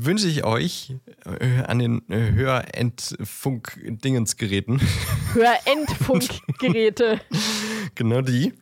[0.05, 0.95] wünsche ich euch
[1.25, 4.79] äh, an den äh, Hörentfunk-Dingensgeräten
[5.33, 7.19] Hörendfunkgeräte.
[7.95, 8.53] genau die.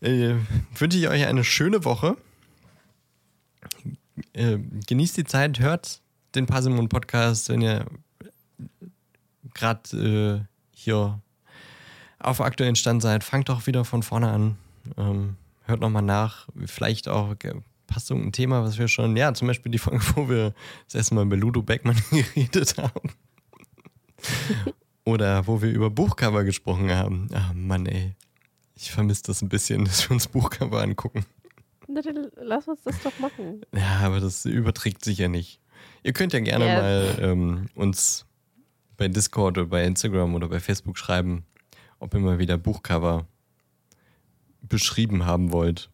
[0.00, 0.34] Äh,
[0.76, 2.16] wünsche ich euch eine schöne Woche.
[4.32, 6.00] Äh, genießt die Zeit, hört
[6.34, 7.86] den Passimon Podcast, wenn ihr
[9.54, 10.40] gerade äh,
[10.70, 11.20] hier
[12.18, 13.24] auf aktuellen Stand seid.
[13.24, 14.56] Fangt doch wieder von vorne an.
[14.96, 16.48] Ähm, hört nochmal nach.
[16.66, 17.34] Vielleicht auch
[17.86, 20.54] passt irgendein Thema, was wir schon, ja, zum Beispiel die Folge, wo wir
[20.86, 23.10] das erste Mal über Ludo Beckmann geredet haben.
[25.04, 27.28] Oder wo wir über Buchcover gesprochen haben.
[27.32, 28.14] Ah, Mann, ey.
[28.74, 31.24] Ich vermisse das ein bisschen, dass wir uns Buchcover angucken.
[31.88, 33.62] Na, dann lass uns das doch machen.
[33.72, 35.60] Ja, aber das überträgt sich ja nicht.
[36.02, 36.80] Ihr könnt ja gerne Ja.
[36.80, 38.26] mal ähm, uns
[38.96, 41.44] bei Discord oder bei Instagram oder bei Facebook schreiben,
[42.00, 43.26] ob ihr mal wieder Buchcover
[44.62, 45.90] beschrieben haben wollt.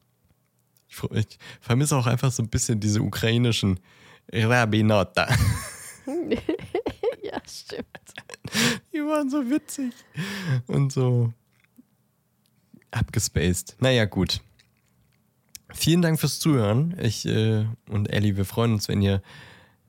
[0.92, 3.80] Ich, ich vermisse auch einfach so ein bisschen diese ukrainischen
[4.32, 5.28] Rabinota.
[7.22, 7.86] ja, stimmt.
[8.92, 9.92] Die waren so witzig
[10.66, 11.32] und so
[12.90, 13.76] abgespaced.
[13.80, 14.40] Naja, gut.
[15.72, 16.94] Vielen Dank fürs Zuhören.
[17.00, 19.22] Ich äh, und Ellie, wir freuen uns, wenn ihr.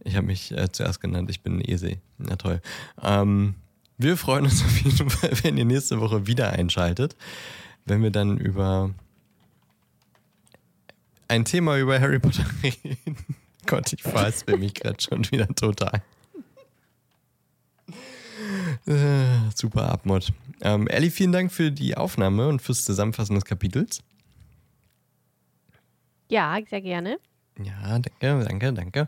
[0.06, 1.98] Ich habe mich äh, zuerst genannt, ich bin Ese.
[2.18, 2.62] Na toll.
[3.02, 3.56] Ähm,
[3.98, 7.16] wir freuen uns auf jeden Fall, wenn ihr nächste Woche wieder einschaltet,
[7.86, 8.94] wenn wir dann über
[11.34, 13.18] ein Thema über Harry Potter reden.
[13.66, 16.04] Gott, ich verhaspel mich gerade schon wieder total.
[18.86, 20.32] Äh, super Abmod.
[20.62, 24.04] Ähm, Ellie, vielen Dank für die Aufnahme und fürs Zusammenfassen des Kapitels.
[26.30, 27.18] Ja, sehr gerne.
[27.58, 29.08] Ja, danke, danke, danke.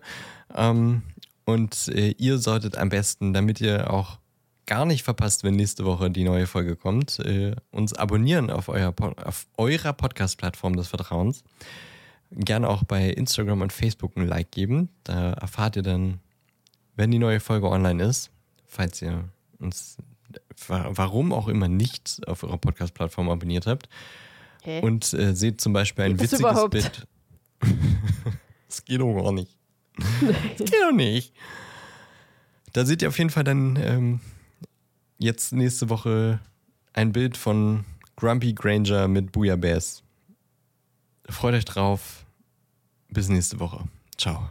[0.55, 1.03] Ähm,
[1.45, 4.17] und äh, ihr solltet am besten, damit ihr auch
[4.65, 8.95] gar nicht verpasst, wenn nächste Woche die neue Folge kommt, äh, uns abonnieren auf, euer
[9.23, 11.43] auf eurer Podcast-Plattform des Vertrauens.
[12.31, 14.89] Gerne auch bei Instagram und Facebook ein Like geben.
[15.03, 16.19] Da erfahrt ihr dann,
[16.95, 18.31] wenn die neue Folge online ist,
[18.65, 19.29] falls ihr
[19.59, 19.97] uns
[20.67, 23.87] wa- warum auch immer nicht auf eurer Podcast-Plattform abonniert habt.
[24.63, 24.81] Hä?
[24.81, 26.69] Und äh, seht zum Beispiel ein Geht witziges?
[26.69, 27.07] Bild.
[28.67, 29.55] das geht doch gar nicht.
[30.57, 31.33] Das geht doch nicht.
[32.73, 34.19] Da seht ihr auf jeden Fall dann ähm,
[35.17, 36.39] jetzt nächste Woche
[36.93, 37.85] ein Bild von
[38.17, 40.03] Grumpy Granger mit Booyah Bears.
[41.29, 42.25] Freut euch drauf.
[43.09, 43.83] Bis nächste Woche.
[44.17, 44.49] Ciao.